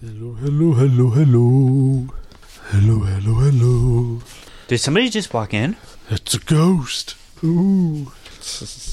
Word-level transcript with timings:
Hello, 0.00 0.32
hello, 0.34 0.74
hello, 0.74 1.10
hello. 1.10 2.06
Hello, 2.70 3.00
hello, 3.00 3.34
hello. 3.34 4.20
Did 4.68 4.78
somebody 4.78 5.10
just 5.10 5.34
walk 5.34 5.52
in? 5.52 5.76
It's 6.08 6.34
a 6.34 6.38
ghost. 6.38 7.16
Ooh. 7.42 8.12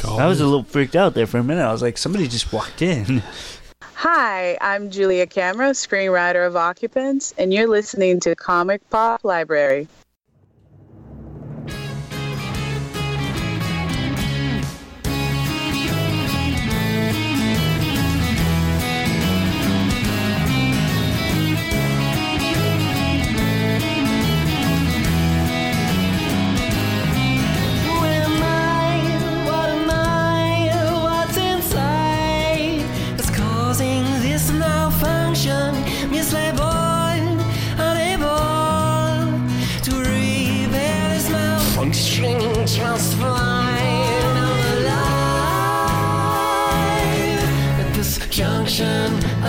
I 0.04 0.26
was 0.26 0.42
a 0.42 0.46
little 0.46 0.64
freaked 0.64 0.96
out 0.96 1.14
there 1.14 1.28
for 1.28 1.38
a 1.38 1.44
minute. 1.44 1.62
I 1.62 1.72
was 1.72 1.84
like, 1.84 2.00
somebody 2.00 2.28
just 2.28 2.52
walked 2.52 2.82
in. 2.82 3.22
Hi, 3.94 4.58
I'm 4.60 4.90
Julia 4.90 5.28
Camera, 5.28 5.70
screenwriter 5.74 6.48
of 6.48 6.56
Occupants, 6.56 7.36
and 7.38 7.54
you're 7.54 7.68
listening 7.68 8.20
to 8.22 8.36
Comic 8.36 8.90
Pop 8.90 9.24
Library. 9.24 9.88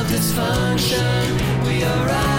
Dysfunction, 0.08 1.64
we 1.64 1.82
arrive. 1.82 2.35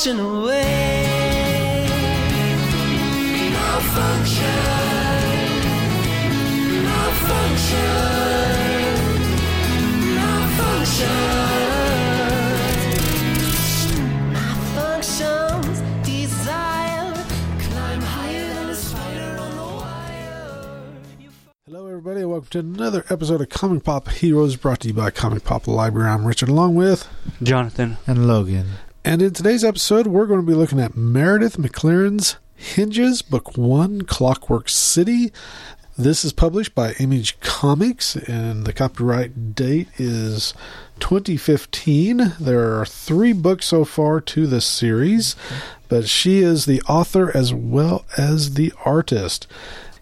Malfunction 0.00 0.26
away. 0.26 1.86
Malfunction. 3.52 4.46
Malfunction. 6.86 7.84
Malfunction. 10.16 11.08
Malfunctions. 14.32 15.76
Desire. 16.06 17.12
Climb 17.58 18.00
higher 18.00 18.54
than 18.54 18.70
a 18.70 18.74
spider 18.74 19.36
on 19.38 19.56
the 19.56 19.62
wire. 19.62 20.62
Hello, 21.66 21.86
everybody, 21.88 22.20
and 22.22 22.30
welcome 22.30 22.48
to 22.48 22.58
another 22.60 23.04
episode 23.10 23.42
of 23.42 23.50
Comic 23.50 23.84
Pop 23.84 24.08
Heroes 24.08 24.56
brought 24.56 24.80
to 24.80 24.88
you 24.88 24.94
by 24.94 25.10
Comic 25.10 25.44
Pop 25.44 25.68
Library. 25.68 26.08
I'm 26.08 26.24
Richard, 26.26 26.48
along 26.48 26.74
with. 26.76 27.06
Jonathan. 27.42 27.98
and 28.06 28.26
Logan. 28.26 28.66
And 29.02 29.22
in 29.22 29.32
today's 29.32 29.64
episode, 29.64 30.06
we're 30.06 30.26
going 30.26 30.42
to 30.42 30.46
be 30.46 30.52
looking 30.52 30.78
at 30.78 30.94
Meredith 30.94 31.56
McLaren's 31.56 32.36
Hinges, 32.54 33.22
Book 33.22 33.56
One, 33.56 34.02
Clockwork 34.02 34.68
City. 34.68 35.32
This 35.96 36.22
is 36.22 36.34
published 36.34 36.74
by 36.74 36.92
Image 36.92 37.40
Comics, 37.40 38.14
and 38.14 38.66
the 38.66 38.74
copyright 38.74 39.54
date 39.54 39.88
is 39.96 40.52
2015. 41.00 42.34
There 42.38 42.78
are 42.78 42.84
three 42.84 43.32
books 43.32 43.64
so 43.66 43.86
far 43.86 44.20
to 44.20 44.46
this 44.46 44.66
series, 44.66 45.34
but 45.88 46.06
she 46.06 46.40
is 46.40 46.66
the 46.66 46.82
author 46.82 47.34
as 47.34 47.54
well 47.54 48.04
as 48.18 48.52
the 48.52 48.70
artist. 48.84 49.46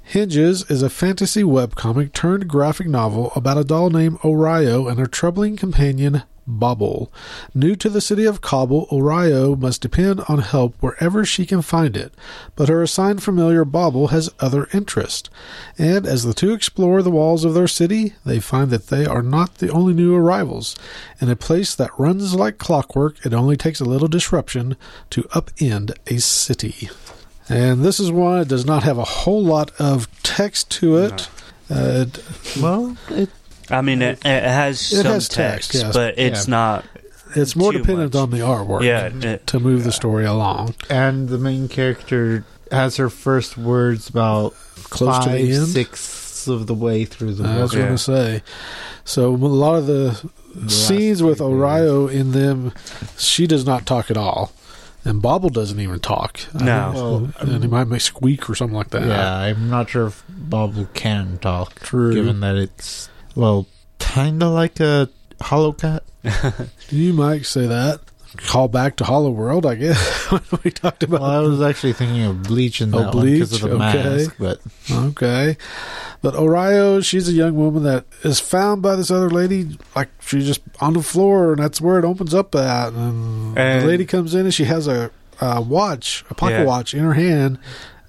Hinges 0.03 0.69
is 0.69 0.83
a 0.83 0.91
fantasy 0.91 1.45
webcomic 1.45 2.13
turned 2.13 2.49
graphic 2.49 2.89
novel 2.89 3.31
about 3.37 3.59
a 3.59 3.65
doll 3.65 3.91
named 3.91 4.19
Orio 4.21 4.91
and 4.91 4.99
her 4.99 5.07
troubling 5.07 5.57
companion, 5.57 6.25
Bauble. 6.49 7.13
New 7.55 7.77
to 7.77 7.91
the 7.91 8.01
city 8.01 8.25
of 8.25 8.41
Cobble, 8.41 8.87
Orio 8.91 9.57
must 9.59 9.83
depend 9.83 10.21
on 10.29 10.39
help 10.39 10.75
wherever 10.81 11.25
she 11.25 11.45
can 11.45 11.61
find 11.61 11.97
it, 11.97 12.13
but 12.57 12.69
her 12.69 12.83
assigned 12.83 13.23
familiar 13.23 13.65
Bauble 13.65 14.09
has 14.09 14.33
other 14.41 14.67
interests. 14.73 15.29
And 15.77 16.07
as 16.07 16.25
the 16.25 16.35
two 16.35 16.53
explore 16.53 17.03
the 17.03 17.11
walls 17.11 17.45
of 17.45 17.55
their 17.55 17.69
city, 17.69 18.15
they 18.25 18.41
find 18.41 18.71
that 18.71 18.87
they 18.87 19.05
are 19.05 19.23
not 19.23 19.57
the 19.57 19.71
only 19.71 19.93
new 19.93 20.17
arrivals. 20.17 20.75
In 21.21 21.29
a 21.29 21.37
place 21.37 21.75
that 21.75 21.91
runs 21.99 22.35
like 22.35 22.59
clockwork, 22.59 23.25
it 23.25 23.35
only 23.35 23.57
takes 23.57 23.81
a 23.81 23.85
little 23.85 24.09
disruption 24.09 24.77
to 25.11 25.23
upend 25.25 25.95
a 26.07 26.19
city. 26.19 26.89
And 27.49 27.85
this 27.85 28.01
is 28.01 28.11
one 28.11 28.41
that 28.41 28.49
does 28.49 28.67
not 28.67 28.83
have 28.83 28.99
a 28.99 29.05
whole 29.05 29.43
lot 29.43 29.71
of 29.79 30.09
text 30.23 30.71
to 30.73 30.97
it. 30.97 31.29
Uh, 31.71 32.07
it 32.07 32.25
Well, 32.61 32.97
it, 33.11 33.31
I 33.71 33.81
mean, 33.83 34.03
it, 34.03 34.19
it 34.25 34.43
has 34.45 34.81
It 34.93 35.03
some 35.03 35.07
has 35.07 35.29
text, 35.29 35.73
text, 35.73 35.75
yes. 35.75 35.93
but 35.95 36.19
it's 36.19 36.47
Yeah. 36.47 36.51
not. 36.51 36.85
it's 37.35 37.55
more 37.55 37.73
Too 37.73 37.79
dependent 37.79 38.15
much. 38.15 38.21
on 38.23 38.31
the 38.31 38.39
artwork 38.39 38.83
Yeah, 38.83 39.07
it- 39.31 39.47
to 39.49 39.61
move 39.61 39.85
the 39.85 39.93
story 39.93 40.25
along. 40.25 40.75
and 40.89 41.29
the 41.29 41.39
main 41.39 41.69
character 41.69 42.45
has 42.73 42.97
her 42.97 43.11
first 43.11 43.57
words 43.59 44.09
about 44.09 44.55
Close 44.85 45.19
to 45.25 45.31
five 45.31 45.39
the 45.39 45.53
end. 45.53 45.67
sixths 45.69 46.47
of 46.49 46.67
the 46.67 46.75
way 46.75 47.05
through 47.05 47.35
the 47.35 47.43
book. 47.43 47.53
I 47.53 47.61
was 47.63 47.71
book. 47.71 47.77
going 47.79 47.87
Yeah. 47.91 47.97
to 47.97 47.99
say. 47.99 48.43
So 49.05 49.35
a 49.35 49.37
lot 49.37 49.75
of 49.77 49.87
the 49.87 50.19
last 50.55 50.87
scenes 50.87 51.23
with 51.23 51.39
three. 51.39 51.47
Orio 51.47 52.11
in 52.11 52.33
them, 52.33 52.73
she 53.19 53.47
does 53.47 53.67
not 53.67 53.85
talk 53.87 54.11
at 54.11 54.17
all. 54.17 54.53
And 55.05 55.23
Bauble 55.23 55.49
doesn't 55.51 55.81
even 55.81 56.01
talk. 56.01 56.41
I 56.59 56.65
No. 56.65 56.83
think- 56.93 56.95
Well, 56.95 57.53
and 57.55 57.63
he 57.63 57.69
might 57.69 57.89
make 57.89 58.01
squeak 58.03 58.49
or 58.51 58.55
something 58.55 58.77
like 58.77 58.91
that. 58.91 59.07
Yeah, 59.07 59.33
I'm 59.39 59.71
not 59.71 59.89
sure 59.91 60.07
if 60.09 60.23
Bauble 60.29 60.89
can 60.95 61.39
talk, 61.41 61.81
True. 61.81 62.13
given 62.15 62.41
that 62.41 62.57
it's 62.57 63.09
well, 63.39 63.67
kind 63.99 64.43
of 64.43 64.53
like 64.53 64.79
a 64.81 65.09
hollow 65.41 65.73
cat. 65.73 66.03
You 66.91 67.13
might 67.13 67.45
say 67.47 67.67
that. 67.67 68.01
Call 68.39 68.69
back 68.69 68.97
to 68.97 69.05
Hollow 69.05 69.31
World, 69.31 69.65
I 69.67 69.75
guess. 69.75 70.31
we 70.65 70.71
talked 70.71 71.03
about 71.03 71.21
Well, 71.21 71.31
I 71.31 71.39
was 71.41 71.61
actually 71.63 71.93
thinking 71.95 72.23
of 72.25 72.43
Bleach 72.45 72.81
in 72.81 72.95
Oh, 72.95 72.99
that 72.99 73.15
one 73.15 73.27
because 73.27 73.51
Bleach? 73.51 73.63
of 73.63 73.71
the 73.71 73.77
Okay. 73.77 74.03
mask, 74.03 74.35
but 74.39 74.61
Okay. 74.91 75.57
But 76.23 76.35
Orio, 76.35 77.05
she's 77.05 77.29
a 77.29 77.33
young 77.33 77.55
woman 77.57 77.83
that 77.85 78.05
is 78.25 78.41
found 78.41 78.81
by 78.83 78.97
this 78.97 79.11
other 79.11 79.29
lady, 79.31 79.79
like 79.97 80.09
she's 80.21 80.47
just 80.47 80.61
on 80.81 80.93
the 80.95 81.03
floor, 81.03 81.53
and 81.53 81.63
that's 81.63 81.81
where 81.81 81.99
it 81.99 82.05
opens 82.05 82.33
up 82.35 82.55
at. 82.55 82.93
And, 82.93 83.57
And- 83.59 83.83
the 83.83 83.87
lady 83.87 84.05
comes 84.07 84.35
in 84.35 84.41
and 84.47 84.53
she 84.55 84.65
has 84.65 84.87
a, 84.89 85.11
a 85.41 85.61
watch, 85.61 86.25
a 86.31 86.35
pocket 86.35 86.61
Yeah. 86.61 86.65
watch 86.65 86.93
in 86.95 87.01
her 87.01 87.15
hand, 87.15 87.59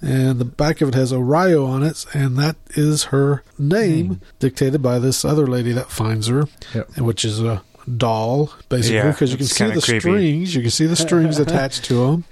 and 0.02 0.40
the 0.40 0.46
back 0.46 0.82
of 0.82 0.90
it 0.90 0.96
has 0.96 1.12
Orio 1.12 1.68
on 1.68 1.84
it, 1.84 2.06
and 2.14 2.38
that 2.38 2.56
is 2.72 3.06
her 3.06 3.44
name, 3.58 4.22
dictated 4.40 4.82
by 4.82 5.00
this 5.00 5.26
other 5.26 5.46
lady 5.48 5.72
that 5.74 5.90
finds 5.92 6.28
her, 6.28 6.46
Yep. 6.74 6.98
which 7.00 7.26
is 7.26 7.42
a 7.42 7.62
doll, 7.98 8.52
basically, 8.70 8.98
Yeah, 8.98 9.12
because 9.12 9.32
you 9.32 9.38
can 9.38 9.48
see 9.48 9.66
the 9.66 9.82
creepy. 9.82 10.00
strings. 10.00 10.56
You 10.56 10.62
can 10.62 10.72
see 10.72 10.86
the 10.86 10.96
strings 10.96 11.38
attached 11.46 11.84
to 11.86 12.06
them. 12.06 12.24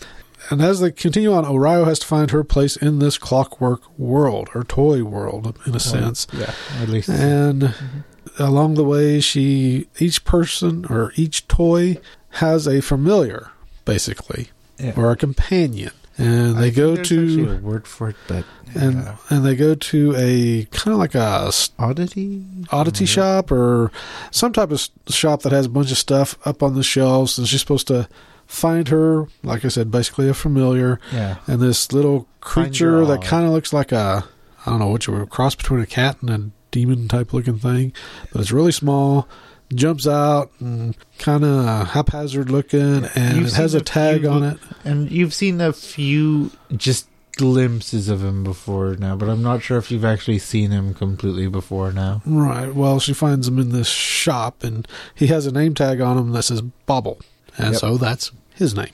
And 0.50 0.62
as 0.62 0.80
they 0.80 0.92
continue 0.92 1.34
on, 1.34 1.44
Orio 1.46 1.86
has 1.86 2.00
to 2.00 2.08
find 2.08 2.32
her 2.32 2.44
place 2.44 2.78
in 2.78 3.00
this 3.00 3.18
clockwork 3.18 3.82
world, 4.00 4.50
or 4.56 4.64
toy 4.64 5.04
world, 5.04 5.58
in 5.66 5.76
a 5.76 5.80
sense. 5.80 6.26
yeah, 6.32 6.54
at 6.82 6.88
least 6.88 7.10
And 7.10 7.64
mm-hmm. 7.64 8.44
along 8.44 8.76
the 8.76 8.84
way, 8.86 9.20
she 9.20 9.88
each 10.00 10.24
person 10.24 10.86
or 10.90 11.12
each 11.16 11.48
toy 11.50 11.98
has 12.30 12.66
a 12.68 12.82
familiar, 12.82 13.50
basically, 13.84 14.50
Yeah. 14.80 14.94
or 14.96 15.12
a 15.12 15.18
companion. 15.18 15.92
And 16.18 16.58
they 16.58 16.72
go 16.72 16.96
to 16.96 17.52
a 17.52 17.58
word 17.58 17.88
for 17.88 18.10
it, 18.10 18.16
but 18.28 18.44
and 18.74 18.96
yeah. 18.96 19.18
and 19.30 19.46
they 19.46 19.56
go 19.56 19.76
to 19.76 20.16
a 20.18 20.66
kind 20.72 20.94
of 20.94 20.98
like 20.98 21.14
a 21.14 21.52
oddity. 21.78 22.44
oddity 22.72 23.06
shop 23.06 23.52
or 23.52 23.92
some 24.32 24.52
type 24.52 24.72
of 24.72 24.88
shop 25.10 25.44
that 25.44 25.52
has 25.52 25.68
a 25.68 25.70
bunch 25.70 25.92
of 25.92 25.98
stuff 25.98 26.36
up 26.46 26.64
on 26.64 26.74
the 26.74 26.84
shelves, 26.84 27.38
and 27.38 27.48
she's 27.48 27.60
supposed 27.60 27.88
to 27.88 28.10
find 28.48 28.88
her, 28.88 29.28
like 29.44 29.64
I 29.64 29.68
said, 29.68 29.92
basically 29.92 30.28
a 30.28 30.34
familiar, 30.34 31.00
Yeah, 31.12 31.38
and 31.46 31.62
this 31.62 31.92
little 31.92 32.28
creature 32.40 33.06
that 33.06 33.22
kind 33.22 33.46
of 33.46 33.52
looks 33.52 33.72
like 33.72 33.92
a 33.92 34.26
I 34.66 34.72
don't 34.72 34.80
know 34.80 34.88
what 34.88 35.06
you 35.06 35.14
would 35.14 35.30
cross 35.30 35.54
between 35.54 35.82
a 35.82 35.86
cat 35.86 36.22
and 36.22 36.30
a 36.30 36.50
demon 36.72 37.08
type 37.08 37.32
looking 37.32 37.60
thing, 37.60 37.94
but 38.32 38.42
it's 38.42 38.52
really 38.52 38.72
small. 38.72 39.28
Jumps 39.76 40.08
out 40.08 40.52
and 40.62 40.96
kind 41.20 41.44
of 41.44 41.90
haphazard 41.90 42.50
looking, 42.50 43.04
and 43.16 43.38
You've 43.38 43.48
it 43.48 43.54
has 43.54 43.74
a 43.74 43.82
tag 43.82 44.22
few- 44.22 44.30
on 44.30 44.44
it. 44.44 44.58
and 44.86 45.12
you've 45.12 45.34
seen 45.34 45.60
a 45.60 45.74
few 45.74 46.52
just 46.76 47.08
glimpses 47.36 48.08
of 48.10 48.24
him 48.24 48.44
before 48.46 48.96
now, 48.96 49.16
but 49.16 49.28
I'm 49.30 49.44
not 49.44 49.62
sure 49.62 49.78
if 49.78 49.92
you've 49.92 50.06
actually 50.06 50.40
seen 50.40 50.72
him 50.72 50.94
completely 50.94 51.48
before 51.48 51.92
now. 51.92 52.22
Right. 52.26 52.74
Well, 52.74 53.00
she 53.00 53.14
finds 53.14 53.48
him 53.48 53.60
in 53.60 53.72
this 53.74 53.88
shop, 53.90 54.64
and 54.64 54.88
he 55.14 55.28
has 55.28 55.46
a 55.46 55.52
name 55.52 55.76
tag 55.76 56.00
on 56.02 56.18
him 56.18 56.32
that 56.32 56.44
says 56.44 56.62
Bauble, 56.62 57.20
and 57.58 57.74
Yep. 57.74 57.80
so 57.82 57.98
that's 57.98 58.32
his 58.56 58.74
name. 58.74 58.90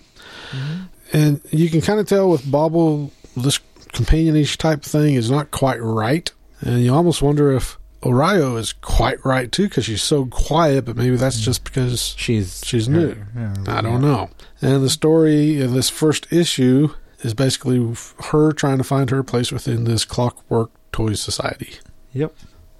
Mm-hmm. 0.51 0.81
And 1.15 1.41
you 1.51 1.69
can 1.69 1.81
kind 1.81 1.99
of 1.99 2.07
tell 2.07 2.29
with 2.29 2.49
Bauble, 2.49 3.11
this 3.37 3.59
companionish 3.93 4.57
type 4.57 4.81
thing 4.83 5.13
is 5.13 5.29
not 5.29 5.51
quite 5.51 5.81
right, 5.81 6.31
and 6.61 6.81
you 6.83 6.91
almost 6.93 7.21
wonder 7.21 7.51
if 7.53 7.77
Orio 8.03 8.57
is 8.57 8.73
quite 8.73 9.23
right 9.25 9.51
too, 9.51 9.69
because 9.69 9.85
she's 9.85 10.03
so 10.03 10.25
quiet. 10.25 10.85
But 10.85 10.97
maybe 10.97 11.15
that's 11.15 11.39
mm. 11.39 11.43
just 11.43 11.63
because 11.63 12.15
She's 12.17 12.61
She's 12.65 12.89
new. 12.89 13.15
yeah, 13.35 13.53
I 13.67 13.81
don't 13.81 14.01
know. 14.01 14.29
And 14.61 14.83
the 14.83 14.89
story 14.89 15.59
in 15.61 15.73
this 15.73 15.89
first 15.89 16.31
issue 16.31 16.89
is 17.21 17.33
basically 17.33 17.95
her 18.25 18.51
trying 18.51 18.77
to 18.77 18.83
find 18.83 19.09
her 19.09 19.23
place 19.23 19.51
within 19.51 19.85
this 19.85 20.05
Clockwork 20.05 20.71
Toys 20.91 21.21
Society. 21.21 21.75
Yep. 22.13 22.35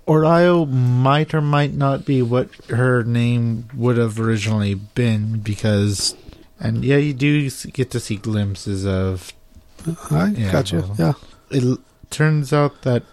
Orio 0.07 0.69
might 0.69 1.33
or 1.33 1.41
might 1.41 1.73
not 1.73 2.05
be 2.05 2.21
what 2.21 2.53
her 2.69 3.03
name 3.03 3.69
would 3.73 3.97
have 3.97 4.19
originally 4.19 4.75
been 4.75 5.39
because, 5.39 6.15
and 6.59 6.83
yeah, 6.83 6.97
you 6.97 7.13
do 7.13 7.49
get 7.71 7.91
to 7.91 7.99
see 7.99 8.17
glimpses 8.17 8.85
of. 8.85 9.31
I 10.11 10.27
Yeah, 10.27 10.51
gotcha. 10.51 10.81
well. 10.81 10.95
Yeah. 10.97 11.13
It 11.49 11.79
turns 12.09 12.51
out 12.51 12.81
that 12.81 13.03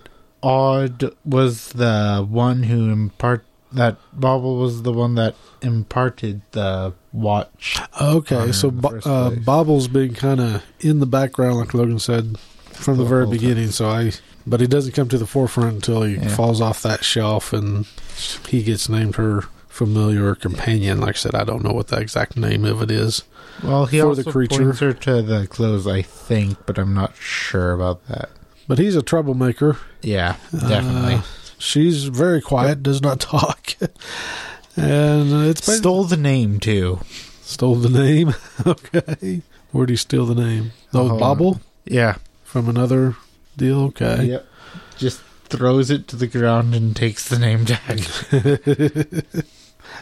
Odd 0.42 1.14
was 1.24 1.68
the 1.72 2.26
one 2.28 2.64
who 2.64 2.90
impart 2.90 3.44
that 3.72 3.96
Bauble 4.12 4.56
was 4.56 4.82
the 4.82 4.92
one 4.92 5.14
that 5.14 5.34
imparted 5.62 6.42
the 6.52 6.92
watch. 7.12 7.78
Okay, 8.00 8.50
so 8.52 8.70
Bo- 8.70 8.98
uh. 9.04 9.30
Bauble's 9.30 9.86
been 9.88 10.14
kind 10.14 10.40
of 10.40 10.64
in 10.80 10.98
the 10.98 11.06
background, 11.06 11.58
like 11.58 11.74
Logan 11.74 11.98
said, 12.00 12.36
from 12.72 12.96
the 12.96 13.04
The 13.04 13.08
very 13.08 13.24
whole 13.24 13.32
time. 13.32 13.40
beginning. 13.40 13.70
So 13.70 13.88
I, 13.88 14.12
but 14.46 14.60
he 14.60 14.66
doesn't 14.66 14.92
come 14.92 15.08
to 15.10 15.18
the 15.18 15.26
forefront 15.26 15.74
until 15.74 16.02
he 16.02 16.14
Yeah. 16.16 16.28
falls 16.34 16.60
off 16.60 16.82
that 16.82 17.04
shelf 17.04 17.52
and 17.52 17.86
he 18.48 18.62
gets 18.64 18.88
named 18.88 19.16
her 19.16 19.42
familiar 19.68 20.34
companion. 20.34 21.00
Like 21.00 21.14
I 21.16 21.18
said, 21.18 21.34
I 21.36 21.44
don't 21.44 21.62
know 21.62 21.72
what 21.72 21.88
the 21.88 21.98
exact 22.00 22.36
name 22.36 22.64
of 22.64 22.82
it 22.82 22.90
is. 22.90 23.22
Well, 23.62 23.86
he 23.86 24.00
For 24.00 24.06
also 24.08 24.22
the 24.22 24.32
creature. 24.32 24.64
points 24.64 24.80
her 24.80 24.92
to 24.94 25.22
the 25.22 25.46
clothes, 25.46 25.86
I 25.86 26.02
think, 26.02 26.58
but 26.66 26.76
I'm 26.78 26.94
not 26.94 27.14
sure 27.16 27.72
about 27.72 28.04
that. 28.08 28.30
But 28.66 28.78
he's 28.78 28.96
a 28.96 29.02
troublemaker. 29.02 29.76
Yeah, 30.02 30.36
definitely. 30.52 31.14
Uh, 31.16 31.22
she's 31.58 32.04
very 32.04 32.40
quiet, 32.40 32.82
does 32.82 33.02
not 33.02 33.20
talk, 33.20 33.74
and 34.76 35.32
it's 35.46 35.66
bas- 35.66 35.78
Stole 35.78 36.04
the 36.04 36.16
name 36.16 36.58
too. 36.60 37.00
stole 37.42 37.74
the 37.76 37.88
name. 37.90 38.34
okay, 38.66 39.42
where'd 39.72 39.90
he 39.90 39.96
steal 39.96 40.26
the 40.26 40.34
name? 40.34 40.72
The 40.92 40.98
Hold 40.98 41.12
on. 41.12 41.18
Bauble 41.18 41.60
Yeah. 41.84 42.16
from 42.44 42.68
another 42.68 43.16
deal. 43.56 43.82
Okay. 43.86 44.24
Yep. 44.24 44.46
Just 44.98 45.20
throws 45.44 45.90
it 45.90 46.06
to 46.08 46.16
the 46.16 46.26
ground 46.28 46.74
and 46.74 46.94
takes 46.94 47.28
the 47.28 47.38
name 47.38 47.64
tag. 47.66 48.04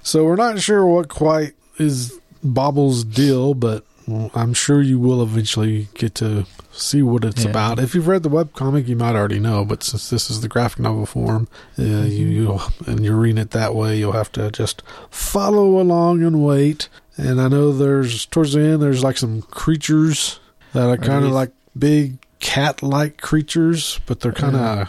So 0.03 0.25
we're 0.25 0.37
not 0.37 0.61
sure 0.61 0.87
what 0.87 1.09
quite 1.09 1.55
is 1.79 2.19
Bauble's 2.45 3.05
deal, 3.05 3.55
but 3.55 3.85
I'm 4.34 4.55
sure 4.55 4.81
you 4.81 4.99
will 4.99 5.22
eventually 5.22 5.88
get 5.94 6.14
to 6.16 6.46
see 6.72 7.02
what 7.02 7.25
it's 7.25 7.44
Yeah. 7.44 7.50
about. 7.50 7.78
If 7.78 7.94
you've 7.94 8.08
read 8.08 8.22
the 8.22 8.31
webcomic, 8.31 8.87
you 8.88 8.96
might 8.96 9.14
already 9.14 9.38
know, 9.40 9.64
but 9.64 9.82
since 9.82 10.08
this 10.10 10.31
is 10.31 10.40
the 10.40 10.49
graphic 10.49 10.81
novel 10.81 11.05
form, 11.06 11.49
uh, 11.78 11.82
you, 11.82 12.26
you'll, 12.26 12.62
and 12.87 13.05
you're 13.05 13.16
reading 13.16 13.38
it 13.38 13.50
that 13.50 13.75
way, 13.75 13.99
you'll 13.99 14.12
have 14.12 14.32
to 14.32 14.50
just 14.50 14.82
follow 15.10 15.81
along 15.81 16.22
and 16.22 16.43
wait. 16.44 16.88
And 17.16 17.40
I 17.40 17.49
know 17.49 17.72
there's, 17.72 18.26
towards 18.26 18.52
the 18.52 18.60
end, 18.60 18.81
there's 18.82 19.02
like 19.02 19.19
some 19.19 19.43
creatures 19.43 20.38
that 20.72 20.88
are 20.88 20.96
kind 20.96 21.25
of 21.25 21.32
like 21.32 21.50
big 21.76 22.19
cat 22.40 22.82
like 22.82 23.20
creatures, 23.20 24.00
but 24.06 24.20
they're 24.20 24.32
kind 24.32 24.56
of 24.56 24.88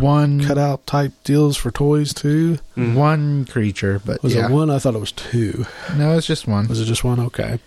One 0.00 0.44
cutout 0.44 0.86
type 0.86 1.12
deals 1.24 1.56
for 1.56 1.70
toys 1.70 2.12
too. 2.12 2.58
Mhm. 2.76 2.94
one 2.94 3.44
creature, 3.46 4.02
but 4.04 4.22
Was 4.22 4.34
yeah. 4.34 4.44
it 4.46 4.50
one? 4.50 4.68
I 4.68 4.78
thought 4.78 4.94
it 4.94 5.00
was 5.00 5.12
two. 5.12 5.64
No, 5.96 6.14
it's 6.18 6.26
just 6.26 6.46
one. 6.46 6.68
Was 6.68 6.78
it 6.80 6.84
just 6.84 7.04
one? 7.04 7.18
Okay. 7.18 7.58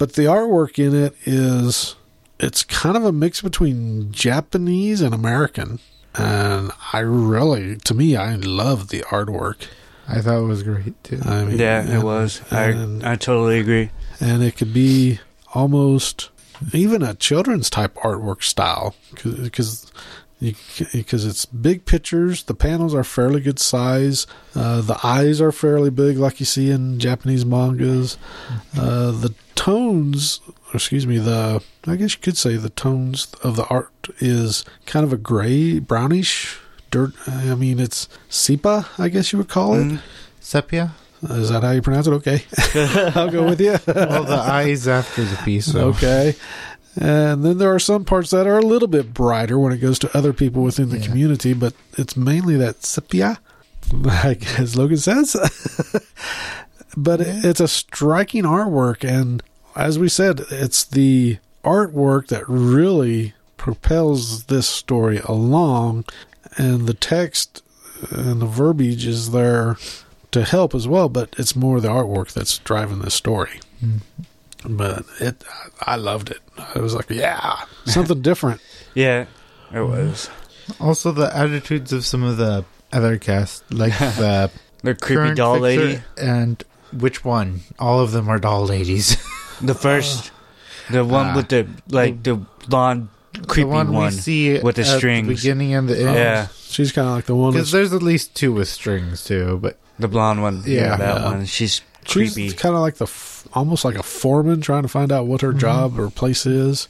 But 0.00 0.14
the 0.14 0.22
artwork 0.22 0.78
in 0.78 0.94
it 0.94 1.14
is 1.26 1.94
it's 2.38 2.62
kind 2.64 2.96
of 2.96 3.04
a 3.04 3.12
mix 3.12 3.42
between 3.42 4.10
Japanese 4.12 5.02
and 5.02 5.12
American. 5.14 5.78
And 6.14 6.70
I 6.94 7.00
really 7.00 7.76
to 7.76 7.92
me 7.92 8.16
I 8.16 8.36
love 8.36 8.88
the 8.88 9.00
artwork. 9.10 9.66
I 10.08 10.22
thought 10.22 10.38
it 10.38 10.46
was 10.46 10.62
great 10.62 10.94
too. 11.04 11.20
I 11.22 11.44
mean 11.44 11.58
Yeah, 11.58 11.98
it 11.98 12.02
was. 12.02 12.40
and- 12.50 13.04
I 13.04 13.12
I 13.12 13.16
totally 13.16 13.60
agree. 13.60 13.90
and 14.20 14.42
it 14.42 14.56
could 14.56 14.72
be 14.72 15.20
almost 15.54 16.30
even 16.72 17.02
a 17.02 17.12
children's 17.14 17.68
type 17.68 17.94
artwork 17.96 18.42
style 18.42 18.94
because 19.22 19.92
because 20.40 21.24
it's 21.26 21.44
big 21.44 21.84
pictures 21.84 22.44
the 22.44 22.54
panels 22.54 22.94
are 22.94 23.04
fairly 23.04 23.40
good 23.40 23.58
size 23.58 24.26
uh, 24.54 24.80
the 24.80 24.98
eyes 25.04 25.40
are 25.40 25.52
fairly 25.52 25.90
big 25.90 26.16
like 26.16 26.40
you 26.40 26.46
see 26.46 26.70
in 26.70 26.98
japanese 26.98 27.44
mangas 27.44 28.16
uh, 28.78 29.10
the 29.10 29.34
tones 29.54 30.40
excuse 30.72 31.06
me 31.06 31.18
the 31.18 31.62
i 31.86 31.94
guess 31.96 32.14
you 32.14 32.20
could 32.20 32.36
say 32.38 32.56
the 32.56 32.70
tones 32.70 33.28
of 33.42 33.56
the 33.56 33.66
art 33.66 34.08
is 34.18 34.64
kind 34.86 35.04
of 35.04 35.12
a 35.12 35.16
gray 35.18 35.78
brownish 35.78 36.58
dirt 36.90 37.12
i 37.28 37.54
mean 37.54 37.78
it's 37.78 38.08
sepia 38.30 38.86
i 38.98 39.08
guess 39.08 39.32
you 39.32 39.38
would 39.38 39.48
call 39.48 39.74
it. 39.74 39.84
Mhm. 39.84 40.00
Sepia? 40.40 40.94
Is 41.22 41.50
that 41.50 41.62
how 41.62 41.72
you 41.72 41.82
pronounce 41.82 42.06
it 42.06 42.12
okay 42.14 42.42
i'll 43.14 43.30
go 43.30 43.44
with 43.44 43.60
you 43.60 43.76
well, 43.86 44.24
the 44.24 44.34
eyes 44.40 44.88
after 44.88 45.22
the 45.22 45.36
piece. 45.44 45.66
So. 45.70 45.88
Okay. 45.88 46.34
And 47.00 47.42
then 47.44 47.56
there 47.58 47.74
are 47.74 47.78
some 47.78 48.04
parts 48.04 48.30
that 48.30 48.46
are 48.46 48.58
a 48.58 48.62
little 48.66 48.86
bit 48.88 49.14
brighter 49.14 49.58
when 49.58 49.72
it 49.72 49.78
goes 49.78 49.98
to 50.00 50.16
other 50.16 50.32
people 50.34 50.62
within 50.62 50.90
the 50.90 50.98
Yeah. 50.98 51.06
community, 51.06 51.52
but 51.54 51.72
it's 51.96 52.16
mainly 52.16 52.56
that 52.58 52.84
sepia, 52.84 53.40
like 53.92 54.60
as 54.60 54.76
Logan 54.76 54.98
says. 54.98 55.34
but 56.96 57.20
it- 57.20 57.44
it's 57.44 57.60
a 57.60 57.68
striking 57.68 58.44
artwork, 58.44 59.02
and 59.08 59.42
as 59.74 59.98
we 59.98 60.08
said, 60.08 60.42
it's 60.50 60.84
the 60.84 61.38
artwork 61.64 62.28
that 62.28 62.46
really 62.48 63.32
propels 63.56 64.44
this 64.44 64.66
story 64.68 65.20
along, 65.24 66.04
and 66.56 66.86
the 66.86 66.94
text 66.94 67.62
and 68.10 68.40
the 68.42 68.46
verbiage 68.46 69.06
is 69.06 69.30
there 69.30 69.76
to 70.32 70.42
help 70.44 70.74
as 70.74 70.86
well, 70.88 71.08
but 71.08 71.34
it's 71.38 71.54
more 71.56 71.80
the 71.80 71.88
artwork 71.88 72.32
that's 72.32 72.58
driving 72.58 73.00
this 73.00 73.14
story 73.14 73.58
Mm. 73.84 74.00
But 74.68 75.04
it 75.20 75.42
I 75.82 75.96
loved 75.96 76.30
it. 76.30 76.38
I 76.74 76.78
was 76.80 76.94
like, 76.94 77.10
yeah, 77.10 77.64
something 77.86 78.22
different. 78.22 78.60
Yeah, 78.94 79.26
it 79.72 79.80
was. 79.80 80.28
Also, 80.80 81.12
the 81.12 81.34
attitudes 81.36 81.92
of 81.92 82.04
some 82.06 82.22
of 82.22 82.36
the 82.36 82.64
other 82.92 83.18
cast, 83.18 83.64
like 83.72 83.96
the 83.98 84.50
The 84.82 84.94
creepy 84.94 85.34
doll 85.34 85.58
lady. 85.60 86.00
and 86.18 86.62
which 86.92 87.24
one? 87.24 87.60
All 87.78 88.00
of 88.00 88.12
them 88.12 88.28
are 88.28 88.38
doll 88.38 88.66
ladies. 88.66 89.16
The 89.62 89.74
first, 89.74 90.30
the 90.90 91.04
one 91.04 91.26
Ah. 91.26 91.36
with 91.36 91.48
the 91.48 91.68
like 91.90 92.22
the 92.22 92.36
blonde 92.66 93.08
creepy 93.46 93.68
the 93.68 93.74
one, 93.74 93.92
one. 93.92 94.04
we 94.06 94.10
see 94.18 94.58
with 94.58 94.76
the 94.76 94.82
at 94.88 94.96
strings. 94.96 95.28
beginning 95.28 95.74
and 95.74 95.86
the 95.86 95.98
end. 96.00 96.14
Yeah, 96.16 96.46
She's 96.64 96.92
kind 96.92 97.06
of 97.08 97.14
like 97.14 97.26
the 97.26 97.34
one. 97.36 97.52
Because 97.52 97.70
there's 97.70 97.92
at 97.92 98.02
least 98.02 98.34
two 98.34 98.54
with 98.54 98.68
strings 98.68 99.22
too, 99.22 99.58
but 99.60 99.76
the 99.98 100.08
blonde 100.08 100.40
one. 100.40 100.62
Yeah. 100.64 100.80
Yeah, 100.80 100.96
that 100.96 101.16
Yeah. 101.20 101.24
one. 101.26 101.44
She's 101.44 101.82
she's 102.10 102.34
creepy. 102.34 102.52
kind 102.54 102.74
of 102.74 102.80
like 102.80 102.96
the 102.96 103.10
almost 103.54 103.84
like 103.84 103.96
a 103.96 104.02
foreman 104.02 104.60
trying 104.60 104.82
to 104.82 104.88
find 104.88 105.10
out 105.12 105.26
what 105.26 105.40
her 105.40 105.52
Mhm. 105.52 105.58
job 105.58 105.98
or 105.98 106.10
place 106.10 106.44
is. 106.46 106.88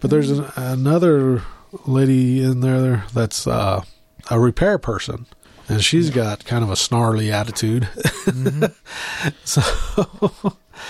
But 0.00 0.10
there's 0.10 0.30
an, 0.30 0.46
another 0.56 1.42
lady 1.86 2.42
in 2.42 2.60
there 2.60 3.04
that's 3.12 3.46
uh, 3.46 3.82
a 4.30 4.38
repair 4.40 4.78
person, 4.78 5.26
and 5.68 5.82
she's 5.82 6.10
got 6.10 6.44
kind 6.44 6.62
of 6.64 6.70
a 6.70 6.76
snarly 6.76 7.30
attitude. 7.32 7.88
Mhm. 8.24 8.72
So 9.44 9.62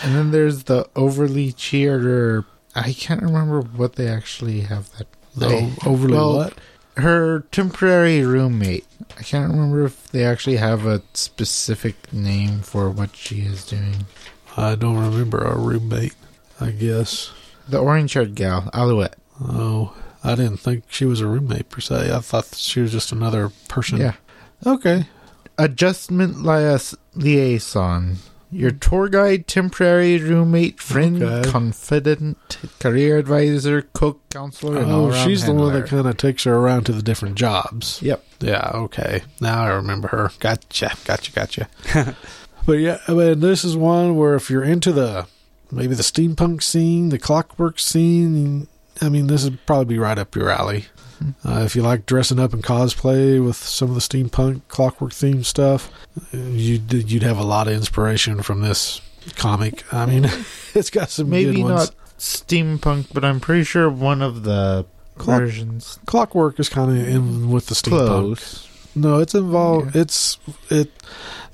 and 0.03 0.15
then 0.17 0.31
there's 0.31 0.65
the 0.65 0.89
overly 0.97 1.53
cheered. 1.53 2.45
I 2.75 2.93
can't 2.93 3.23
remember 3.23 3.61
what 3.61 3.95
they 3.97 4.09
actually 4.09 4.61
have 4.63 4.91
that. 4.99 5.07
the 5.37 5.71
overly 5.87 6.15
well, 6.15 6.37
what? 6.37 6.55
Her 6.97 7.41
temporary 7.51 8.25
roommate. 8.25 8.87
I 9.19 9.23
can't 9.23 9.51
remember 9.53 9.85
if 9.85 10.07
they 10.09 10.25
actually 10.25 10.57
have 10.57 10.87
a 10.87 11.03
specific 11.13 12.13
name 12.13 12.61
for 12.61 12.89
what 12.91 13.17
she 13.17 13.41
is 13.41 13.65
doing. 13.67 14.07
I 14.57 14.75
don't 14.77 14.99
remember 14.99 15.45
our 15.45 15.59
roommate. 15.59 16.15
I 16.61 16.71
guess. 16.71 17.33
The 17.69 17.79
orange-haired 17.79 18.35
gal, 18.37 18.71
Alouette. 18.73 19.17
Oh, 19.41 19.97
I 20.23 20.37
didn't 20.37 20.59
think 20.59 20.85
she 20.89 21.05
was 21.05 21.21
a 21.21 21.27
roommate 21.27 21.69
per 21.69 21.81
se. 21.81 22.13
I 22.15 22.21
thought 22.21 22.55
she 22.55 22.81
was 22.81 22.93
just 22.93 23.11
another 23.11 23.51
person. 23.69 23.99
Yeah. 23.99 24.15
Okay. 24.65 25.07
Adjustment 25.59 26.43
lias- 26.43 26.95
liaison. 27.15 28.17
Your 28.55 28.71
tour 28.71 29.09
guide, 29.09 29.49
temporary 29.49 30.17
roommate, 30.19 30.79
friend, 30.81 31.21
Okay. 31.21 31.51
confidant, 31.51 32.59
career 32.79 33.19
advisor, 33.19 33.83
cook, 33.95 34.21
counselor, 34.31 34.79
and 34.81 34.93
Oh, 34.93 35.13
she's 35.13 35.45
the 35.45 35.53
one 35.53 35.73
that 35.73 35.87
kind 35.89 36.07
of 36.07 36.17
takes 36.17 36.45
her 36.45 36.55
around 36.55 36.85
to 36.85 36.93
the 36.93 37.03
different 37.03 37.35
jobs. 37.35 38.01
Yep. 38.01 38.25
Yeah, 38.41 38.71
okay. 38.75 39.23
Now 39.41 39.65
I 39.65 39.69
remember 39.71 40.07
her. 40.09 40.31
Gotcha, 40.39 40.93
gotcha, 41.05 41.33
gotcha. 41.33 41.69
but 42.67 42.75
yeah, 42.79 42.99
I 43.09 43.13
mean, 43.13 43.41
this 43.41 43.65
is 43.65 43.77
one 43.77 44.17
where 44.17 44.35
if 44.37 44.49
you're 44.51 44.63
into 44.65 44.93
the 44.93 45.27
maybe 45.73 45.95
the 45.97 46.03
steampunk 46.05 46.63
scene, 46.63 47.09
the 47.09 47.19
clockwork 47.19 47.81
scene, 47.81 48.69
I 49.01 49.09
mean, 49.09 49.27
this 49.27 49.43
would 49.43 49.67
probably 49.67 49.87
be 49.87 49.99
right 49.99 50.19
up 50.19 50.37
your 50.37 50.51
alley. 50.51 50.85
Uh, 51.45 51.63
if 51.65 51.75
you 51.77 51.83
like 51.83 52.07
dressing 52.07 52.39
up 52.39 52.53
in 52.53 52.63
cosplay 52.63 53.45
with 53.45 53.57
some 53.57 53.89
of 53.89 53.95
the 53.95 54.01
steampunk 54.01 54.63
clockwork 54.69 55.13
themed 55.13 55.45
stuff, 55.45 55.91
you'd 56.33 56.93
you'd 57.11 57.23
have 57.23 57.39
a 57.39 57.45
lot 57.45 57.69
of 57.69 57.75
inspiration 57.75 58.43
from 58.43 58.61
this 58.61 59.01
comic. 59.37 59.85
I 59.93 60.07
mean, 60.07 60.25
it's 60.75 60.91
got 60.91 61.11
some 61.11 61.31
Maybe 61.31 61.63
not 61.63 61.95
steampunk, 62.19 63.13
but 63.13 63.25
I'm 63.25 63.41
pretty 63.41 63.65
sure 63.65 63.89
one 63.91 64.23
of 64.23 64.43
the 64.45 64.87
Clock- 65.17 65.41
versions 65.41 65.99
Clockwork 66.07 66.59
is 66.59 66.69
kind 66.69 66.91
of 66.91 67.09
in 67.09 67.51
with 67.51 67.67
the 67.67 67.75
steampunk. 67.75 68.07
close. 68.07 68.69
No, 68.95 69.19
it's 69.19 69.35
involved. 69.35 69.97
It's 69.97 70.39
it. 70.71 70.91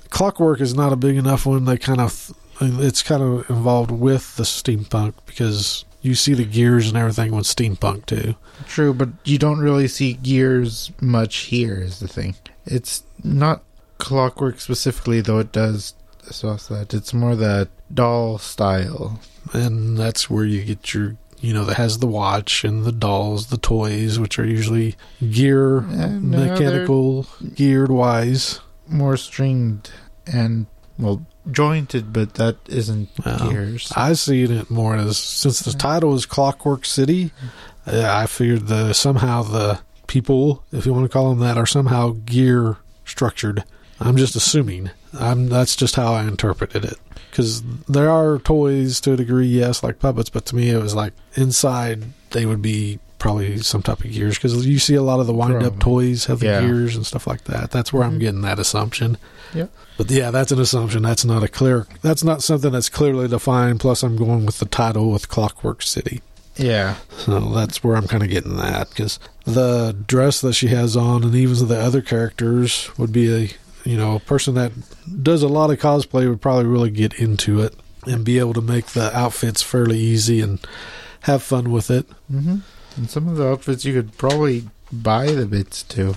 Clockwork 0.09 0.61
is 0.61 0.75
not 0.75 0.93
a 0.93 0.95
big 0.95 1.15
enough 1.15 1.45
one. 1.45 1.65
They 1.65 1.77
kind 1.77 2.01
of 2.01 2.31
it's 2.61 3.01
kind 3.01 3.23
of 3.23 3.49
involved 3.49 3.91
with 3.91 4.35
the 4.35 4.43
steampunk 4.43 5.13
because 5.25 5.85
you 6.01 6.15
see 6.15 6.33
the 6.33 6.45
gears 6.45 6.87
and 6.87 6.97
everything 6.97 7.31
with 7.31 7.45
steampunk 7.45 8.05
too. 8.05 8.35
True, 8.67 8.93
but 8.93 9.09
you 9.23 9.37
don't 9.37 9.59
really 9.59 9.87
see 9.87 10.13
gears 10.13 10.91
much 10.99 11.37
here. 11.37 11.75
Is 11.75 11.99
the 11.99 12.07
thing. 12.07 12.35
It's 12.65 13.03
not 13.23 13.63
clockwork 13.97 14.59
specifically, 14.59 15.21
though. 15.21 15.39
It 15.39 15.51
does 15.51 15.93
assess 16.27 16.67
that. 16.67 16.93
It's 16.93 17.13
more 17.13 17.35
the 17.35 17.69
doll 17.93 18.37
style. 18.37 19.19
and 19.53 19.97
that's 19.97 20.29
where 20.29 20.45
you 20.45 20.63
get 20.63 20.93
your 20.93 21.17
you 21.39 21.53
know 21.53 21.65
that 21.65 21.77
has 21.77 21.97
the 21.97 22.07
watch 22.07 22.63
and 22.63 22.83
the 22.85 22.91
dolls 22.91 23.47
the 23.47 23.57
toys 23.57 24.19
which 24.19 24.37
are 24.37 24.45
usually 24.45 24.95
gear 25.31 25.79
And 25.79 26.33
uh, 26.33 26.37
mechanical 26.37 27.25
geared 27.55 27.89
wise 27.91 28.59
more 28.87 29.17
stringed 29.17 29.89
and 30.31 30.67
well 31.01 31.25
jointed, 31.51 32.13
but 32.13 32.35
that 32.35 32.57
isn't 32.67 33.09
Well, 33.25 33.49
gears. 33.49 33.91
i 33.95 34.13
see 34.13 34.43
it 34.43 34.69
more 34.69 34.95
as 34.95 35.17
since 35.17 35.59
the 35.61 35.73
title 35.73 36.13
is 36.13 36.25
clockwork 36.27 36.85
city 36.85 37.31
uh, 37.87 38.03
i 38.07 38.27
figured 38.27 38.67
the 38.67 38.93
somehow 38.93 39.41
the 39.41 39.79
people 40.07 40.63
if 40.71 40.85
you 40.85 40.93
want 40.93 41.03
to 41.05 41.09
call 41.09 41.29
them 41.29 41.39
that 41.39 41.57
are 41.57 41.65
somehow 41.65 42.15
gear 42.25 42.77
structured. 43.05 43.63
I'm 43.99 44.17
just 44.17 44.35
assuming. 44.35 44.89
I'm 45.13 45.47
that's 45.49 45.75
just 45.75 45.95
how 45.95 46.13
i 46.13 46.23
interpreted 46.23 46.83
it. 46.85 46.97
Because 47.29 47.61
there 47.87 48.09
are 48.09 48.37
toys 48.39 48.99
to 49.01 49.13
a 49.13 49.17
degree 49.17 49.47
yes 49.47 49.83
like 49.83 49.99
puppets 49.99 50.29
but 50.29 50.45
to 50.47 50.55
me 50.55 50.69
it 50.69 50.81
was 50.81 50.93
like 50.95 51.13
inside 51.35 52.03
they 52.31 52.45
would 52.45 52.61
be 52.61 52.99
probably 53.21 53.57
some 53.59 53.81
type 53.83 54.03
of 54.03 54.11
gears 54.11 54.35
because 54.35 54.65
you 54.65 54.79
see 54.79 54.95
a 54.95 55.01
lot 55.03 55.19
of 55.19 55.27
the 55.27 55.33
wind 55.33 55.61
up 55.63 55.79
toys 55.79 56.25
have 56.25 56.39
the 56.39 56.47
Yeah. 56.47 56.61
gears 56.61 56.95
and 56.95 57.05
stuff 57.05 57.27
like 57.27 57.43
that 57.45 57.69
that's 57.71 57.93
where 57.93 58.03
i'm 58.03 58.17
Mhm. 58.17 58.19
getting 58.19 58.41
that 58.41 58.57
assumption 58.59 59.17
Yeah. 59.53 59.67
but 59.97 60.09
yeah 60.09 60.31
that's 60.31 60.51
an 60.51 60.59
assumption 60.59 61.03
that's 61.03 61.23
not 61.23 61.43
a 61.43 61.47
clear 61.47 61.85
that's 62.01 62.23
not 62.23 62.41
something 62.41 62.71
that's 62.71 62.89
clearly 62.89 63.27
defined 63.27 63.79
plus 63.79 64.01
i'm 64.03 64.15
going 64.17 64.45
with 64.45 64.57
the 64.57 64.65
title 64.65 65.11
with 65.11 65.29
clockwork 65.29 65.83
city 65.83 66.21
yeah, 66.57 66.95
so 67.17 67.39
that's 67.55 67.81
where 67.81 67.95
I'm 67.95 68.07
kind 68.07 68.21
of 68.23 68.29
getting 68.29 68.57
that 68.57 68.89
because 68.89 69.19
the 69.45 69.95
dress 70.05 70.41
that 70.41 70.53
she 70.53 70.67
has 70.67 70.97
on, 70.97 71.23
and 71.23 71.33
even 71.33 71.65
the 71.69 71.79
other 71.79 72.01
characters, 72.01 72.89
would 72.97 73.11
be 73.13 73.33
a 73.33 73.49
you 73.89 73.95
know 73.97 74.15
a 74.17 74.19
person 74.19 74.53
that 74.55 74.71
does 75.23 75.43
a 75.43 75.47
lot 75.47 75.71
of 75.71 75.79
cosplay 75.79 76.27
would 76.29 76.41
probably 76.41 76.65
really 76.65 76.89
get 76.91 77.13
into 77.13 77.61
it 77.61 77.73
and 78.05 78.25
be 78.25 78.37
able 78.37 78.53
to 78.53 78.61
make 78.61 78.87
the 78.87 79.15
outfits 79.17 79.61
fairly 79.61 79.97
easy 79.97 80.41
and 80.41 80.59
have 81.21 81.41
fun 81.41 81.71
with 81.71 81.89
it. 81.89 82.05
hmm 82.29 82.57
and 82.95 83.09
some 83.09 83.27
of 83.27 83.37
the 83.37 83.47
outfits 83.47 83.85
you 83.85 83.93
could 83.93 84.17
probably 84.17 84.65
buy 84.91 85.31
the 85.31 85.45
bits 85.45 85.83
too, 85.83 86.15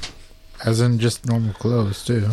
as 0.64 0.80
in 0.80 0.98
just 0.98 1.26
normal 1.26 1.54
clothes 1.54 2.04
too. 2.04 2.30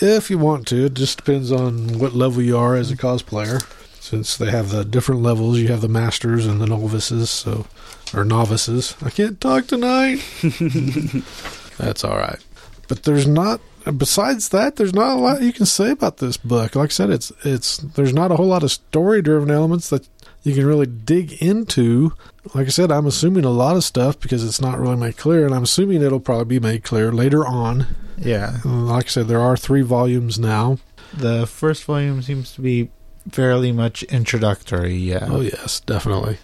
If 0.00 0.30
you 0.30 0.38
want 0.38 0.66
to, 0.68 0.86
it 0.86 0.94
just 0.94 1.18
depends 1.18 1.50
on 1.50 1.98
what 1.98 2.14
level 2.14 2.42
you 2.42 2.56
are 2.56 2.76
as 2.76 2.90
a 2.90 2.96
cosplayer. 2.96 3.62
Since 4.00 4.36
they 4.36 4.50
have 4.50 4.70
the 4.70 4.84
different 4.84 5.22
levels, 5.22 5.58
you 5.58 5.68
have 5.68 5.82
the 5.82 5.88
masters 5.88 6.46
and 6.46 6.60
the 6.60 6.66
novices, 6.66 7.28
so 7.28 7.66
or 8.14 8.24
novices. 8.24 8.96
I 9.02 9.10
can't 9.10 9.40
talk 9.40 9.66
tonight. 9.66 10.24
That's 11.78 12.04
all 12.04 12.16
right. 12.16 12.42
But 12.88 13.02
there's 13.02 13.26
not. 13.26 13.60
Besides 13.96 14.50
that, 14.50 14.76
there's 14.76 14.94
not 14.94 15.16
a 15.16 15.20
lot 15.20 15.42
you 15.42 15.52
can 15.52 15.66
say 15.66 15.90
about 15.90 16.18
this 16.18 16.36
book. 16.36 16.74
Like 16.74 16.90
I 16.90 16.92
said, 16.92 17.10
it's 17.10 17.32
it's 17.44 17.78
there's 17.78 18.12
not 18.12 18.30
a 18.30 18.36
whole 18.36 18.46
lot 18.46 18.62
of 18.62 18.70
story-driven 18.70 19.50
elements 19.50 19.90
that 19.90 20.08
you 20.48 20.54
can 20.54 20.66
really 20.66 20.86
dig 20.86 21.32
into. 21.42 22.12
Like 22.54 22.66
I 22.66 22.70
said, 22.70 22.90
I'm 22.90 23.06
assuming 23.06 23.44
a 23.44 23.50
lot 23.50 23.76
of 23.76 23.84
stuff 23.84 24.18
because 24.18 24.44
it's 24.44 24.60
not 24.60 24.78
really 24.78 24.96
made 24.96 25.16
clear, 25.16 25.44
and 25.46 25.54
I'm 25.54 25.64
assuming 25.64 26.02
it'll 26.02 26.18
probably 26.20 26.58
be 26.58 26.60
made 26.60 26.82
clear 26.84 27.12
later 27.12 27.46
on. 27.46 27.86
Yeah, 28.16 28.58
Like 28.64 29.06
I 29.06 29.08
said, 29.08 29.28
there 29.28 29.40
are 29.40 29.56
three 29.56 29.82
volumes 29.82 30.38
now. 30.38 30.78
the 31.16 31.46
first 31.46 31.84
volume 31.84 32.20
seems 32.22 32.52
to 32.54 32.60
be 32.60 32.90
fairly 33.30 33.72
much 33.72 34.02
introductory. 34.04 34.94
Yeah. 34.94 35.26
Oh 35.30 35.40
yes, 35.40 35.80
definitely. 35.80 36.38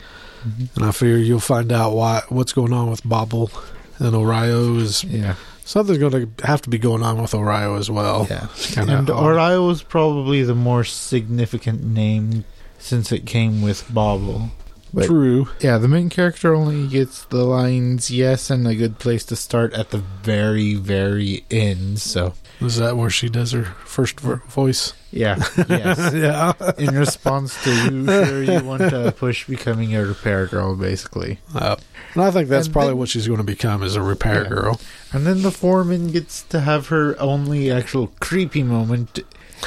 Mhm. 0.46 0.68
And 0.76 0.84
I 0.84 0.90
figure 0.90 1.16
you'll 1.16 1.40
find 1.40 1.72
out 1.72 1.94
why 1.94 2.22
what's 2.28 2.52
going 2.52 2.72
on 2.72 2.90
with 2.90 3.02
Bauble 3.04 3.50
and 3.98 4.14
Orio 4.14 4.78
is 4.80 5.02
Yeah. 5.04 5.34
something's 5.64 5.98
going 5.98 6.12
to 6.36 6.46
have 6.46 6.60
to 6.62 6.70
be 6.70 6.78
going 6.78 7.02
on 7.02 7.20
with 7.20 7.32
Orio 7.32 7.78
as 7.78 7.90
well. 7.90 8.26
Yeah. 8.30 8.46
And. 8.76 9.08
Orio 9.08 9.66
was 9.66 9.82
probably 9.82 10.42
the 10.42 10.54
more 10.54 10.84
significant 10.84 11.82
name 11.84 12.44
since 12.84 13.10
it 13.12 13.24
came 13.26 13.62
with 13.62 13.92
Bauble. 13.92 14.50
But 14.92 15.06
True. 15.06 15.48
yeah, 15.58 15.78
the 15.78 15.88
main 15.88 16.08
character 16.08 16.54
only 16.54 16.86
gets 16.86 17.24
the 17.24 17.42
lines 17.44 18.12
yes 18.12 18.48
and 18.48 18.64
a 18.68 18.76
good 18.76 19.00
place 19.00 19.24
to 19.24 19.34
start 19.34 19.74
at 19.74 19.90
the 19.90 19.98
very, 19.98 20.74
very 20.74 21.44
end. 21.50 21.98
So 21.98 22.34
Is 22.60 22.76
that 22.76 22.96
where 22.96 23.10
she 23.10 23.28
does 23.28 23.50
her 23.50 23.64
first 23.84 24.20
voice? 24.20 24.92
yeah, 25.10 25.42
yes. 25.68 26.12
yeah. 26.14 26.52
In 26.78 26.94
response 26.96 27.60
to 27.64 27.70
you 27.90 28.06
sure 28.06 28.42
you 28.44 28.62
want 28.62 28.82
to 28.82 29.12
push 29.16 29.48
becoming 29.48 29.96
a 29.96 30.04
repair 30.06 30.46
girl, 30.46 30.76
basically. 30.76 31.40
Uh, 31.52 31.74
and 32.14 32.22
I 32.22 32.30
think 32.30 32.48
that's 32.48 32.66
And 32.68 32.72
probably 32.72 32.90
then- 32.90 32.98
what 32.98 33.08
she's 33.08 33.26
going 33.26 33.38
to 33.38 33.44
become 33.44 33.82
is 33.82 33.96
a 33.96 34.02
repair 34.02 34.44
Yeah. 34.44 34.48
girl. 34.50 34.80
And 35.12 35.26
then 35.26 35.42
the 35.42 35.50
foreman 35.50 36.12
gets 36.12 36.42
to 36.42 36.60
have 36.60 36.86
her 36.88 37.20
only 37.20 37.68
actual 37.68 38.12
creepy 38.20 38.62
moment 38.62 39.18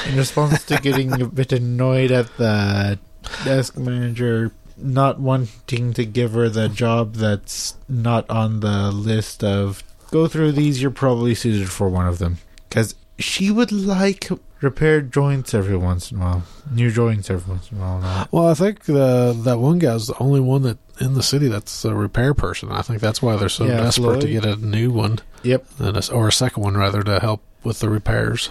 in 0.08 0.16
response 0.16 0.64
to 0.66 0.78
getting 0.80 1.22
a 1.22 1.26
bit 1.28 1.52
annoyed 1.52 2.12
at 2.12 2.38
the 2.38 2.98
desk 3.44 3.78
manager 3.78 4.52
not 4.78 5.20
wanting 5.20 5.94
to 5.94 6.06
give 6.06 6.34
her 6.34 6.50
the 6.50 6.70
job 6.70 7.16
that's 7.16 7.76
not 7.90 8.30
on 8.30 8.60
the 8.60 8.92
list 8.92 9.44
of 9.44 9.84
go 10.12 10.28
through 10.28 10.52
these, 10.52 10.82
you're 10.82 10.92
probably 10.92 11.34
suited 11.36 11.70
for 11.70 11.90
one 11.90 12.08
of 12.08 12.20
them. 12.20 12.38
Because 12.70 12.96
she 13.18 13.50
would 13.50 13.72
like 13.72 14.30
repaired 14.62 15.12
joints 15.12 15.54
every 15.54 15.78
once 15.78 16.12
in 16.12 16.18
a 16.18 16.20
while, 16.22 16.44
new 16.72 16.92
joints 16.92 17.30
every 17.30 17.52
once 17.52 17.72
in 17.72 17.78
a 17.78 17.82
while. 17.82 18.00
Not. 18.00 18.32
Well, 18.32 18.48
I 18.48 18.54
think 18.54 18.86
the 18.86 19.36
that 19.44 19.58
one 19.60 19.80
guy's 19.80 20.08
the 20.08 20.18
only 20.20 20.40
one 20.40 20.62
that 20.64 20.78
in 21.00 21.14
the 21.16 21.24
city 21.24 21.48
that's 21.48 21.84
a 21.86 21.96
repair 21.96 22.34
person. 22.34 22.72
I 22.72 22.82
think 22.84 23.02
that's 23.02 23.22
why 23.22 23.36
they're 23.36 23.50
so 23.50 23.66
Yeah, 23.66 23.78
desperate 23.78 24.22
to 24.22 24.28
get 24.28 24.46
a 24.46 24.56
new 24.58 24.92
one, 24.92 25.20
Yep. 25.44 25.66
and 25.80 25.98
a, 25.98 26.12
or 26.14 26.28
a 26.28 26.32
second 26.32 26.62
one 26.64 26.76
rather, 26.78 27.02
to 27.04 27.20
help 27.20 27.42
with 27.64 27.80
the 27.80 27.90
repairs. 27.90 28.50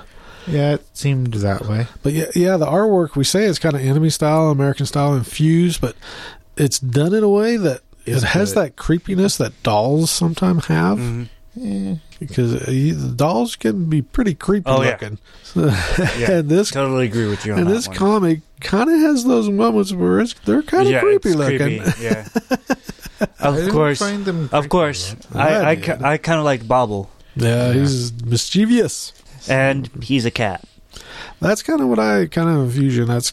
Yeah, 0.49 0.75
it 0.75 0.87
seemed 0.97 1.35
that 1.35 1.67
way. 1.67 1.87
But 2.03 2.13
yeah, 2.13 2.27
yeah, 2.35 2.57
the 2.57 2.67
artwork 2.67 3.17
we 3.17 3.25
say 3.25 3.45
is 3.45 3.59
kind 3.59 3.75
of 3.75 3.81
anime 3.81 4.11
style, 4.11 4.51
American 4.51 4.87
style 4.87 5.15
infused, 5.15 5.81
but 5.81 5.97
it's 6.57 6.79
done 6.79 7.15
in 7.15 7.25
a 7.25 7.29
way 7.29 7.57
that 7.57 7.81
It's 8.05 8.23
it 8.23 8.27
has 8.29 8.53
good. 8.55 8.63
that 8.65 8.77
creepiness 8.77 9.37
that 9.39 9.61
dolls 9.63 10.11
sometimes 10.11 10.67
have. 10.67 10.99
Mhm. 10.99 11.29
Eh, 11.61 11.95
Because 12.21 12.55
uh, 12.69 12.71
you- 12.71 13.13
dolls 13.17 13.57
can 13.57 13.87
be 13.87 14.03
pretty 14.03 14.35
creepy 14.35 14.71
Oh, 14.71 14.79
looking. 14.81 15.19
Yeah, 15.57 16.31
and 16.41 16.49
this 16.49 16.71
totally 16.71 17.07
agree 17.07 17.29
with 17.29 17.45
you 17.47 17.55
on 17.55 17.61
and 17.61 17.69
this 17.71 17.89
one. 17.89 17.97
comic 17.97 18.41
kind 18.61 18.89
of 18.91 19.01
has 19.01 19.25
those 19.25 19.49
moments 19.51 19.93
where 19.93 20.21
it's, 20.21 20.35
they're 20.45 20.63
kind 20.63 20.87
of 20.87 20.93
yeah, 20.93 21.01
creepy 21.01 21.33
looking. 21.33 21.81
creepy, 21.83 22.03
Yeah. 22.03 22.29
Of 23.41 23.71
course, 23.71 24.03
of 24.53 24.69
course. 24.69 25.17
I 25.35 25.49
I 25.49 25.71
I, 25.71 26.13
I 26.13 26.17
kind 26.19 26.39
of 26.39 26.45
like 26.45 26.69
Bauble, 26.69 27.09
Yeah, 27.35 27.73
he's 27.73 28.13
mischievous. 28.13 29.13
And 29.49 29.89
he's 30.03 30.25
a 30.25 30.31
cat. 30.31 30.65
That's 31.41 31.63
kind 31.63 31.81
of 31.81 31.89
what 31.89 31.99
I 31.99 32.27
kind 32.27 32.49
of 32.49 32.57
envision. 32.57 33.07
That's 33.09 33.33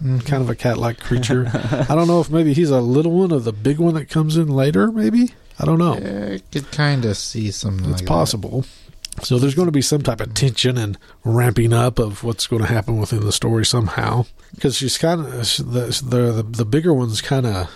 kind 0.00 0.42
of 0.42 0.48
a 0.48 0.54
cat-like 0.54 0.98
creature. 1.00 1.50
I 1.88 1.94
don't 1.94 2.08
know 2.08 2.20
if 2.20 2.30
maybe 2.30 2.54
he's 2.54 2.70
a 2.70 2.80
little 2.80 3.12
one 3.12 3.32
or 3.32 3.40
the 3.40 3.52
big 3.52 3.78
one 3.78 3.94
that 3.94 4.08
comes 4.08 4.36
in 4.36 4.48
later. 4.48 4.90
Maybe 4.90 5.32
I 5.58 5.66
don't 5.66 5.78
know. 5.78 5.98
Yeah, 5.98 6.34
I 6.36 6.40
could 6.50 6.70
kind 6.72 7.04
of 7.04 7.16
see 7.16 7.50
something 7.50 7.90
It's 7.90 8.00
like 8.00 8.08
possible. 8.08 8.64
So 9.22 9.38
there's 9.38 9.54
going 9.54 9.66
to 9.66 9.72
be 9.72 9.82
some 9.82 10.00
type 10.00 10.20
of 10.20 10.32
tension 10.32 10.78
and 10.78 10.96
ramping 11.22 11.74
up 11.74 11.98
of 11.98 12.24
what's 12.24 12.46
going 12.46 12.62
to 12.62 12.68
happen 12.68 12.96
within 12.96 13.20
the 13.20 13.32
story 13.32 13.66
somehow. 13.66 14.24
Because 14.54 14.76
she's 14.76 14.96
kind 14.96 15.20
of 15.20 15.30
the, 15.30 16.02
the 16.08 16.32
the 16.32 16.42
the 16.42 16.64
bigger 16.64 16.94
one's 16.94 17.20
kind 17.20 17.44
of 17.46 17.70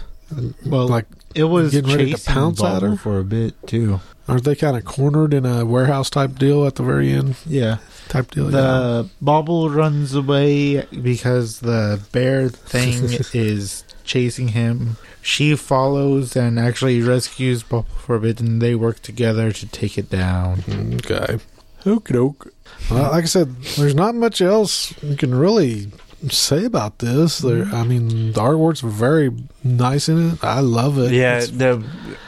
Well, 0.64 0.88
like. 0.88 1.07
It 1.35 1.45
was 1.45 1.73
getting 1.73 1.90
ready 1.90 2.07
to 2.07 2.11
chasing 2.12 2.33
pounce 2.33 2.62
at 2.64 2.81
her? 2.81 2.97
for 2.97 3.19
a 3.19 3.25
bit 3.25 3.55
too. 3.66 4.00
Aren't 4.28 4.45
they 4.45 4.56
kind 4.56 4.76
of 4.76 4.85
cornered 4.85 5.33
in 5.33 5.47
a 5.47 5.64
warehouse 5.64 6.11
type 6.11 6.37
deal 6.37 6.66
at 6.66 6.75
the 6.75 6.83
very 6.83 7.12
end 7.12 7.37
Yeah, 7.47 7.78
type 8.09 8.33
deal? 8.33 8.47
yeah. 8.47 8.50
the 8.50 9.09
Bauble 9.21 9.71
runs 9.71 10.14
away 10.14 10.83
because 10.87 11.61
the 11.61 12.00
bear 12.12 12.49
thing 12.49 13.04
is 13.35 13.85
chasing 14.04 14.49
him. 14.49 14.97
She 15.23 15.54
follows 15.56 16.37
and 16.37 16.59
actually 16.59 17.00
rescues 17.02 17.62
Bauble 17.62 17.87
for 17.99 18.16
a 18.16 18.21
bit, 18.21 18.40
and 18.40 18.61
they 18.61 18.75
work 18.75 19.00
together 19.00 19.52
to 19.52 19.66
take 19.66 19.97
it 19.97 20.11
down. 20.11 20.61
Okay. 21.04 21.38
Okie 21.85 22.12
doke. 22.12 22.52
Well, 22.90 23.11
like 23.12 23.23
I 23.23 23.26
said, 23.26 23.54
there's 23.76 23.95
not 23.95 24.14
much 24.16 24.40
else 24.40 24.92
you 25.02 25.16
can 25.16 25.35
really 25.35 25.92
say 26.28 26.64
about 26.64 26.99
this. 26.99 27.38
There, 27.38 27.64
mm-hmm. 27.64 27.75
I 27.75 27.85
mean, 27.85 28.09
the 28.33 28.40
artwork's 28.40 28.80
very 28.80 29.30
nice 29.62 30.09
in 30.09 30.30
it. 30.33 30.42
I 30.45 30.61
love 30.61 30.99
it. 30.99 31.12
Yeah, 31.12 31.37
It's- 31.38 31.50
the 31.50 31.85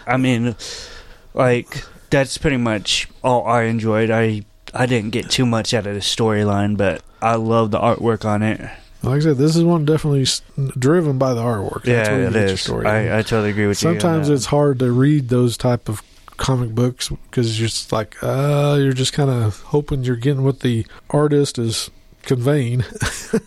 I 0.07 0.17
mean, 0.17 0.55
like 1.35 1.85
that's 2.11 2.38
pretty 2.38 2.56
much 2.56 3.08
all 3.23 3.47
I 3.47 3.64
enjoyed. 3.64 4.11
I 4.11 4.42
I 4.75 4.87
didn't 4.87 5.11
get 5.11 5.30
too 5.30 5.47
much 5.47 5.75
out 5.75 5.87
of 5.87 5.94
the 5.94 6.00
storyline, 6.00 6.76
but 6.76 7.02
I 7.23 7.37
love 7.37 7.70
the 7.70 7.78
artwork 7.78 8.25
on 8.25 8.42
it. 8.42 8.61
like 9.02 9.18
I 9.18 9.20
said, 9.20 9.37
this 9.37 9.56
is 9.56 9.64
one 9.64 9.85
definitely 9.85 10.26
driven 10.78 11.18
by 11.18 11.35
the 11.35 11.42
artwork. 11.42 11.85
That's 11.85 12.08
yeah, 12.08 12.14
where 12.14 12.25
you 12.26 12.32
get 12.32 12.49
your 12.49 12.56
story. 12.56 12.87
I, 12.87 13.18
I 13.18 13.23
totally 13.23 13.50
agree 13.50 13.66
with 13.66 13.82
you. 13.82 13.90
on 13.90 14.00
Sometimes 14.00 14.28
it's 14.28 14.47
hard 14.47 14.78
to 14.80 14.92
read 14.92 15.28
those 15.28 15.56
type 15.56 15.88
of 15.88 16.02
comic 16.37 16.70
books 16.70 17.08
because 17.08 17.58
you're 17.58 17.68
just 17.68 17.92
like, 17.92 18.16
uh, 18.23 18.76
you're 18.80 18.92
just 18.92 19.12
kind 19.12 19.30
of 19.30 19.61
hoping 19.61 20.04
you're 20.04 20.16
getting 20.16 20.44
what 20.44 20.61
the 20.61 20.87
artist 21.11 21.58
is 21.58 21.90
conveying. 22.23 22.80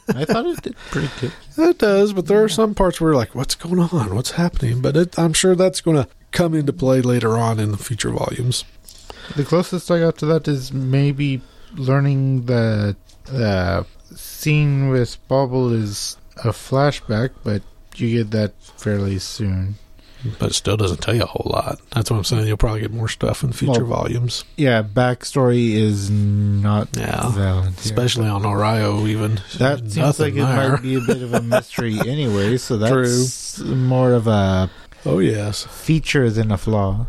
I 0.10 0.26
thought 0.26 0.46
it 0.46 0.62
did 0.62 0.76
pretty 0.90 1.10
good. 1.20 1.32
It 1.58 1.78
does, 1.78 2.14
but 2.14 2.28
there 2.28 2.44
are 2.44 2.50
some 2.50 2.76
parts 2.76 3.00
where 3.00 3.12
you're 3.12 3.18
like, 3.18 3.36
what's 3.36 3.56
going 3.56 3.80
on? 3.80 4.16
What's 4.16 4.32
happening? 4.32 4.82
But 4.82 4.98
it, 4.98 5.20
I'm 5.20 5.34
sure 5.34 5.56
that's 5.56 5.82
going 5.82 5.98
to 5.98 6.10
come 6.32 6.54
into 6.54 6.74
play 6.74 7.02
later 7.02 7.38
on 7.38 7.60
in 7.60 7.72
the 7.72 7.78
future 7.78 8.10
volumes. 8.12 8.64
The 9.36 9.44
closest 9.46 9.90
I 9.92 10.00
got 10.00 10.18
to 10.20 10.26
that 10.28 10.48
is 10.48 10.74
maybe 10.74 11.42
learning 11.76 12.46
that 12.48 12.96
uh, 13.32 13.84
the 14.10 14.18
scene 14.18 14.90
with 14.90 15.18
Bauble 15.28 15.72
is 15.72 16.18
a 16.38 16.50
flashback, 16.50 17.32
but 17.44 17.62
you 17.96 18.18
get 18.24 18.32
that 18.32 18.54
fairly 18.78 19.20
soon. 19.20 19.76
But 20.38 20.52
it 20.52 20.54
still 20.54 20.78
doesn't 20.78 21.02
tell 21.02 21.16
you 21.16 21.24
a 21.24 21.28
whole 21.28 21.52
lot. 21.52 21.80
That's 21.96 22.12
what 22.12 22.18
I'm 22.18 22.24
saying. 22.24 22.46
You'll 22.48 22.56
probably 22.58 22.82
get 22.82 22.92
more 22.92 23.08
stuff 23.08 23.44
in 23.44 23.54
future 23.54 23.84
Well, 23.86 24.02
volumes, 24.04 24.44
Yeah, 24.56 24.84
backstory 24.84 25.72
is 25.74 26.12
not 26.12 26.90
Yeah. 26.96 27.30
valid. 27.32 27.74
especially 27.80 28.28
on 28.28 28.44
Orio. 28.44 29.08
Even 29.08 29.40
that 29.58 29.80
seems 29.80 29.96
Nothing 29.98 30.38
like 30.38 30.44
it 30.66 30.70
might 30.72 30.82
be 30.84 30.96
a 30.96 31.02
bit 31.02 31.24
of 31.24 31.34
a 31.34 31.42
mystery 31.42 31.98
anyway, 32.08 32.58
so 32.58 32.78
that's 32.78 33.58
more 33.60 34.14
of 34.14 34.28
a 34.28 34.70
Oh 35.06 35.20
yes, 35.20 35.64
feature 35.64 36.30
than 36.30 36.52
a 36.52 36.58
flaw. 36.58 37.08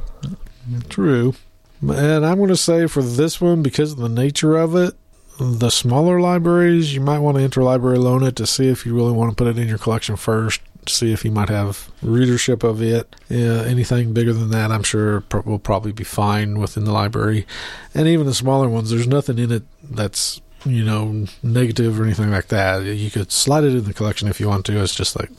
True. 0.89 1.35
And 1.83 2.25
I'm 2.25 2.39
going 2.39 2.49
to 2.49 2.57
say 2.57 2.87
for 2.87 3.03
this 3.03 3.41
one, 3.41 3.63
because 3.63 3.93
of 3.93 3.99
the 3.99 4.09
nature 4.09 4.57
of 4.57 4.77
it, 4.77 4.95
the 5.41 5.71
smaller 5.71 6.21
libraries, 6.21 6.95
you 6.95 7.01
might 7.01 7.19
want 7.19 7.37
to 7.37 7.49
interlibrary 7.49 7.99
loan 7.99 8.23
it 8.23 8.37
to 8.37 8.47
see 8.47 8.69
if 8.69 8.87
you 8.87 8.95
really 8.95 9.13
want 9.13 9.31
to 9.31 9.37
put 9.37 9.49
it 9.49 9.59
in 9.59 9.69
your 9.69 9.79
collection 9.79 10.17
first. 10.17 10.61
See 10.87 11.13
if 11.13 11.25
you 11.25 11.31
might 11.31 11.49
have 11.49 11.91
readership 12.03 12.65
of 12.65 12.83
it. 12.83 13.15
Yeah, 13.29 13.63
anything 13.63 14.13
bigger 14.13 14.33
than 14.33 14.51
that, 14.51 14.73
I'm 14.73 14.83
sure 14.83 15.23
will 15.45 15.59
probably 15.59 15.93
be 15.93 16.05
fine 16.05 16.59
within 16.59 16.85
the 16.85 16.93
library. 16.93 17.47
And 17.95 18.09
even 18.09 18.27
the 18.27 18.35
smaller 18.35 18.69
ones, 18.69 18.91
there's 18.91 19.07
nothing 19.07 19.39
in 19.39 19.53
it 19.53 19.63
that's 19.83 20.41
you 20.65 20.85
know 20.85 21.27
negative 21.43 22.01
or 22.01 22.05
anything 22.05 22.31
like 22.31 22.49
that. 22.49 22.85
You 22.85 23.11
could 23.11 23.31
slide 23.31 23.65
it 23.65 23.75
in 23.75 23.85
the 23.85 23.95
collection 23.95 24.29
if 24.29 24.41
you 24.41 24.49
want 24.49 24.67
to. 24.67 24.83
It's 24.83 24.95
just 24.95 25.19
like 25.19 25.31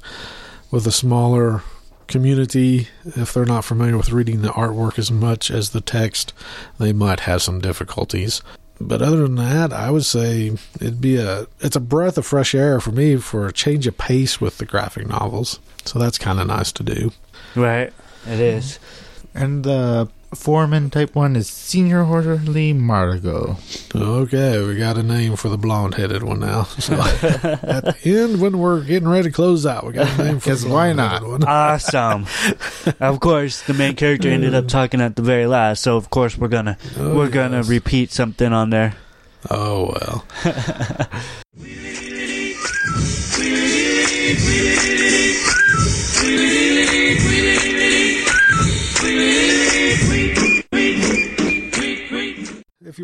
with 0.72 0.88
a 0.88 0.92
smaller 0.92 1.62
community, 2.08 2.88
if 3.06 3.34
they're 3.34 3.46
not 3.46 3.66
familiar 3.66 3.98
with 3.98 4.12
reading 4.12 4.42
the 4.42 4.50
artwork 4.50 4.98
as 5.00 5.12
much 5.12 5.50
as 5.50 5.70
the 5.70 5.82
text, 5.82 6.34
they 6.80 6.94
might 6.94 7.22
have 7.22 7.42
some 7.42 7.60
difficulties. 7.60 8.42
But 8.80 9.02
other 9.02 9.18
than 9.18 9.36
that, 9.36 9.72
I 9.72 9.92
would 9.92 10.06
say 10.06 10.52
it'd 10.76 11.00
be 11.02 11.18
a 11.18 11.48
it's 11.60 11.76
a 11.76 11.80
breath 11.80 12.18
of 12.18 12.26
fresh 12.26 12.54
air 12.54 12.80
for 12.80 12.92
me 12.92 13.18
for 13.18 13.48
a 13.48 13.54
change 13.54 13.88
of 13.88 13.98
pace 13.98 14.42
with 14.42 14.58
the 14.58 14.66
graphic 14.66 15.08
novels. 15.08 15.60
So 15.86 16.00
that's 16.00 16.18
kind 16.18 16.40
of 16.40 16.48
nice 16.48 16.72
to 16.74 16.84
do. 16.84 17.12
right. 17.56 17.94
It 18.26 18.40
is. 18.40 18.80
And 19.36 19.64
the 19.64 20.10
foreman 20.36 20.90
type 20.90 21.16
one 21.16 21.36
is 21.36 21.48
Senior 21.50 22.04
Orderly 22.04 22.74
Margo. 22.74 23.58
Okay, 23.96 24.66
we 24.66 24.76
got 24.76 24.98
a 24.98 25.04
name 25.04 25.36
for 25.36 25.50
the 25.50 25.58
blonde-headed 25.58 26.24
one 26.24 26.40
now. 26.40 26.64
So 26.64 26.94
at 27.00 27.86
the 27.86 27.98
end, 28.06 28.42
when 28.42 28.58
we're 28.58 28.82
getting 28.82 29.08
ready 29.08 29.30
to 29.30 29.32
close 29.32 29.66
out, 29.66 29.86
we 29.86 29.94
got 29.94 30.08
a 30.20 30.24
name 30.24 30.40
for 30.40 30.50
the 30.50 30.56
'Cause 30.56 30.66
why 30.66 30.94
blonde-headed 30.94 31.28
one. 31.28 31.44
Awesome. 31.44 32.26
of 33.00 33.20
course, 33.20 33.62
the 33.64 33.74
main 33.74 33.96
character 33.96 34.30
ended 34.30 34.54
up 34.54 34.68
talking 34.68 35.02
at 35.02 35.16
the 35.16 35.22
very 35.22 35.46
last, 35.46 35.82
so 35.84 35.98
of 35.98 36.10
course 36.10 36.38
we're 36.38 36.48
gonna 36.48 36.78
Oh, 36.98 37.16
we're 37.16 37.30
gonna 37.30 37.64
repeat 37.64 38.12
something 38.12 38.52
on 38.54 38.70
there. 38.70 38.96
Oh 39.50 39.94
well. 39.94 40.26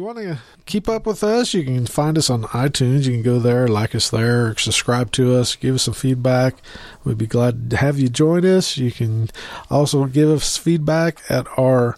want 0.10 0.28
to 0.28 0.40
keep 0.66 0.90
up 0.90 1.06
with 1.06 1.24
us, 1.24 1.54
you 1.54 1.64
can 1.64 1.86
find 1.86 2.18
us 2.18 2.32
on 2.32 2.42
iTunes. 2.46 3.06
You 3.06 3.12
can 3.12 3.22
go 3.22 3.38
there, 3.38 3.68
like 3.68 3.94
us 3.94 4.10
there, 4.10 4.58
subscribe 4.58 5.12
to 5.12 5.36
us, 5.36 5.56
give 5.56 5.76
us 5.76 5.84
some 5.84 5.94
feedback. 5.94 6.56
We'd 7.04 7.20
be 7.20 7.28
glad 7.28 7.70
to 7.70 7.78
have 7.78 8.00
you 8.00 8.10
join 8.10 8.44
us. 8.44 8.76
You 8.76 8.92
can 8.92 9.30
also 9.70 10.06
give 10.06 10.30
us 10.30 10.58
feedback 10.58 11.20
at 11.30 11.46
our 11.60 11.96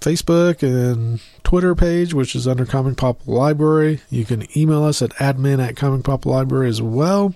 Facebook 0.00 0.62
and 0.62 1.22
Twitter 1.42 1.74
page, 1.74 2.12
which 2.12 2.36
is 2.36 2.46
under 2.46 2.66
Comic 2.66 2.98
Pop 2.98 3.26
Library. 3.26 4.02
You 4.10 4.26
can 4.26 4.46
email 4.54 4.84
us 4.84 5.00
at 5.00 5.14
admin 5.14 5.66
at 5.66 5.74
Comic 5.74 6.04
Pop 6.04 6.26
Library 6.26 6.68
as 6.68 6.82
well, 6.82 7.34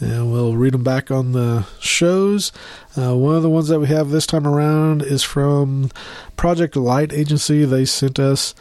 and 0.00 0.32
we'll 0.32 0.56
read 0.56 0.72
them 0.72 0.82
back 0.82 1.10
on 1.10 1.32
the 1.32 1.66
shows. 1.78 2.52
Uh, 2.96 3.14
one 3.14 3.36
of 3.36 3.42
the 3.42 3.50
ones 3.50 3.68
that 3.68 3.80
we 3.80 3.88
have 3.88 4.08
this 4.08 4.26
time 4.26 4.46
around 4.46 5.02
is 5.02 5.22
from 5.22 5.90
Project 6.38 6.74
Light 6.74 7.12
Agency. 7.12 7.66
They 7.66 7.84
sent 7.84 8.18
us 8.18 8.54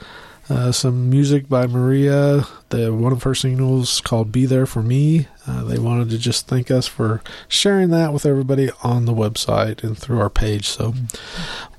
uh, 0.49 0.71
some 0.71 1.09
music 1.09 1.49
by 1.49 1.67
Maria. 1.67 2.45
The 2.69 2.93
one 2.93 3.11
of 3.11 3.23
her 3.23 3.35
singles 3.35 4.01
called 4.01 4.31
"Be 4.31 4.45
There 4.45 4.65
for 4.65 4.81
Me." 4.81 5.27
Uh, 5.45 5.63
they 5.63 5.77
wanted 5.77 6.09
to 6.09 6.17
just 6.17 6.47
thank 6.47 6.69
us 6.71 6.87
for 6.87 7.21
sharing 7.47 7.89
that 7.89 8.13
with 8.13 8.25
everybody 8.25 8.69
on 8.83 9.05
the 9.05 9.13
website 9.13 9.83
and 9.83 9.97
through 9.97 10.19
our 10.19 10.29
page. 10.29 10.67
So, 10.67 10.93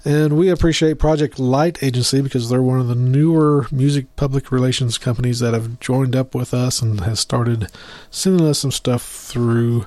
and 0.05 0.37
we 0.37 0.51
appreciate 0.51 0.99
Project 0.99 1.39
Light 1.39 1.83
Agency 1.83 2.21
because 2.21 2.49
they're 2.49 2.63
one 2.63 2.81
of 2.81 2.89
the 2.89 2.95
newer 2.95 3.67
music 3.71 4.15
public 4.17 4.51
relations 4.53 4.99
companies 4.99 5.41
that 5.41 5.55
have 5.55 5.81
joined 5.81 6.17
up 6.17 6.35
with 6.35 6.53
us 6.53 6.81
and 6.83 7.01
has 7.01 7.21
started 7.21 7.71
sending 8.11 8.47
us 8.47 8.59
some 8.59 8.73
stuff 8.73 9.03
through 9.03 9.87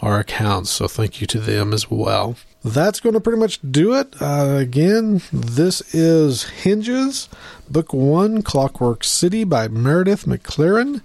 our 0.00 0.20
accounts. 0.20 0.70
So 0.70 0.88
thank 0.88 1.20
you 1.20 1.26
to 1.28 1.38
them 1.38 1.72
as 1.72 1.90
well. 1.90 2.36
That's 2.64 3.00
going 3.00 3.14
to 3.14 3.20
pretty 3.20 3.40
much 3.40 3.58
do 3.68 3.94
it. 3.94 4.14
Uh, 4.20 4.56
again, 4.60 5.20
this 5.32 5.80
is 5.94 6.44
Hinges, 6.44 7.28
Book 7.68 7.92
One, 7.92 8.42
Clockwork 8.42 9.02
City 9.02 9.42
by 9.42 9.66
Meredith 9.66 10.26
McLaren. 10.26 11.00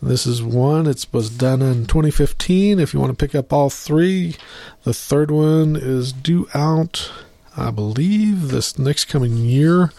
This 0.00 0.26
is 0.26 0.42
one. 0.42 0.86
It 0.86 1.06
was 1.12 1.30
done 1.30 1.60
in 1.60 1.86
2015. 1.86 2.78
If 2.78 2.94
you 2.94 3.00
want 3.00 3.16
to 3.16 3.26
pick 3.26 3.34
up 3.34 3.52
all 3.52 3.70
three, 3.70 4.36
the 4.84 4.94
third 4.94 5.30
one 5.30 5.76
is 5.76 6.12
due 6.12 6.48
out, 6.54 7.10
I 7.56 7.70
believe, 7.70 8.48
this 8.48 8.78
next 8.78 9.06
coming 9.06 9.36
year. 9.36 9.92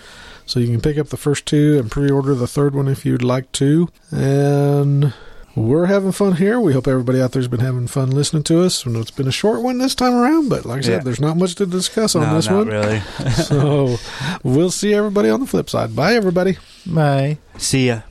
So 0.45 0.59
you 0.59 0.67
can 0.67 0.81
pick 0.81 0.97
up 0.97 1.07
the 1.07 1.17
first 1.17 1.45
two 1.45 1.79
and 1.79 1.89
pre-order 1.89 2.35
the 2.35 2.47
third 2.47 2.75
one 2.75 2.87
if 2.87 3.05
you'd 3.05 3.23
like 3.23 3.51
to. 3.53 3.89
And 4.11 5.13
we're 5.55 5.85
having 5.85 6.11
fun 6.11 6.35
here. 6.37 6.59
We 6.59 6.73
hope 6.73 6.87
everybody 6.87 7.21
out 7.21 7.31
there's 7.31 7.47
been 7.47 7.59
having 7.59 7.87
fun 7.87 8.09
listening 8.11 8.43
to 8.43 8.61
us. 8.63 8.85
And 8.85 8.95
it's 8.97 9.11
been 9.11 9.27
a 9.27 9.31
short 9.31 9.61
one 9.61 9.77
this 9.77 9.93
time 9.95 10.13
around, 10.13 10.49
but 10.49 10.65
like 10.65 10.79
I 10.79 10.81
said, 10.81 10.91
Yeah. 10.91 10.99
there's 11.03 11.19
not 11.19 11.37
much 11.37 11.55
to 11.55 11.65
discuss 11.65 12.15
on 12.15 12.23
no, 12.23 12.35
this 12.35 12.47
not 12.47 12.55
one. 12.57 12.67
really. 12.67 12.99
so 13.43 13.97
we'll 14.43 14.71
see 14.71 14.93
everybody 14.93 15.29
on 15.29 15.39
the 15.39 15.45
flip 15.47 15.69
side. 15.69 15.95
Bye, 15.95 16.15
everybody. 16.15 16.57
Bye. 16.85 17.37
See 17.57 17.87
ya. 17.87 18.01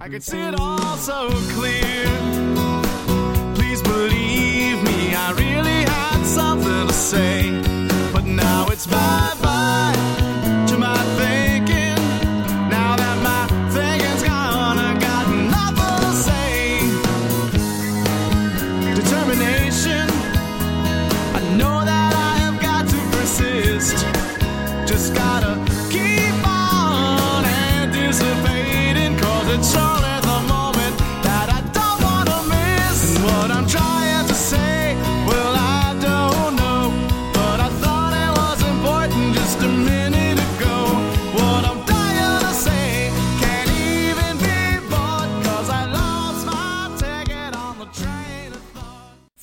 I 0.00 0.08
could 0.08 0.22
see 0.22 0.38
it 0.40 0.54
all 0.60 0.96
so 0.96 1.28
clear. 1.54 2.04
Please 3.54 3.82
believe 3.82 4.82
me, 4.84 5.14
I 5.14 5.32
really 5.36 5.82
had 5.90 6.24
something 6.24 6.86
to 6.86 6.92
say. 6.92 7.50
But 8.12 8.24
now 8.24 8.66
it's 8.68 8.86
bye 8.86 9.34
bye 9.42 9.47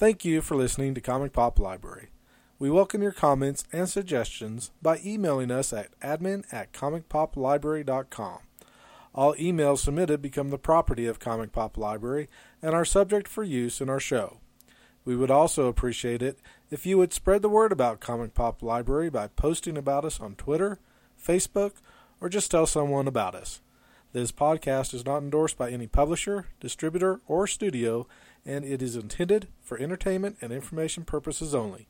Thank 0.06 0.24
you 0.24 0.44
for 0.44 0.56
listening 0.56 0.94
to 0.94 1.02
Comic 1.02 1.34
Pop 1.34 1.58
Library. 1.58 2.10
We 2.60 2.70
welcome 2.70 3.02
your 3.02 3.12
comments 3.12 3.64
and 3.72 3.90
suggestions 3.90 4.70
by 4.80 5.02
emailing 5.04 5.50
us 5.50 5.74
at 5.74 6.00
admin 6.00 6.44
at 6.54 6.72
comicpoplibrary.com. 6.74 8.38
All 9.16 9.34
emails 9.34 9.80
submitted 9.80 10.22
become 10.22 10.52
the 10.52 10.60
property 10.60 11.08
of 11.08 11.18
Comic 11.18 11.52
Pop 11.52 11.76
Library 11.76 12.30
and 12.62 12.76
are 12.76 12.86
subject 12.86 13.28
for 13.28 13.44
use 13.44 13.82
in 13.82 13.90
our 13.90 14.00
show. 14.00 14.38
We 15.06 15.16
would 15.16 15.32
also 15.32 15.66
appreciate 15.66 16.22
it 16.22 16.38
if 16.70 16.86
you 16.86 17.00
would 17.00 17.12
spread 17.12 17.42
the 17.42 17.50
word 17.50 17.72
about 17.72 18.00
Comic 18.00 18.36
Pop 18.36 18.62
Library 18.62 19.10
by 19.10 19.30
posting 19.30 19.76
about 19.76 20.06
us 20.06 20.20
on 20.20 20.36
Twitter, 20.36 20.78
Facebook, 21.20 21.78
or 22.22 22.30
just 22.30 22.52
tell 22.52 22.68
someone 22.68 23.08
about 23.08 23.34
us. 23.34 23.60
This 24.14 24.32
podcast 24.32 24.94
is 24.94 25.04
not 25.04 25.24
endorsed 25.24 25.58
by 25.58 25.72
any 25.72 25.88
publisher, 25.88 26.46
distributor, 26.60 27.22
or 27.28 27.48
studio, 27.48 28.06
and 28.46 28.64
it 28.64 28.82
is 28.82 28.96
intended 28.96 29.48
for 29.62 29.78
entertainment 29.78 30.38
and 30.42 30.54
information 30.54 31.04
purposes 31.04 31.56
only. 31.56 31.88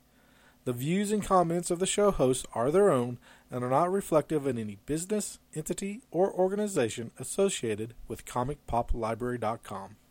The 0.63 0.73
views 0.73 1.11
and 1.11 1.23
comments 1.23 1.69
of 1.69 1.77
the 1.79 1.85
show 1.85 2.09
hosts 2.09 2.45
are 2.53 2.71
their 2.71 2.89
own 2.89 3.19
and 3.51 3.63
are 3.63 3.69
not 3.69 3.91
reflective 3.91 4.47
of 4.47 4.57
any 4.57 4.79
business, 4.87 5.37
entity, 5.53 6.01
or 6.09 6.33
organization 6.33 7.11
associated 7.19 7.93
with 8.07 8.25
ComicPopLibrary.com. 8.25 9.97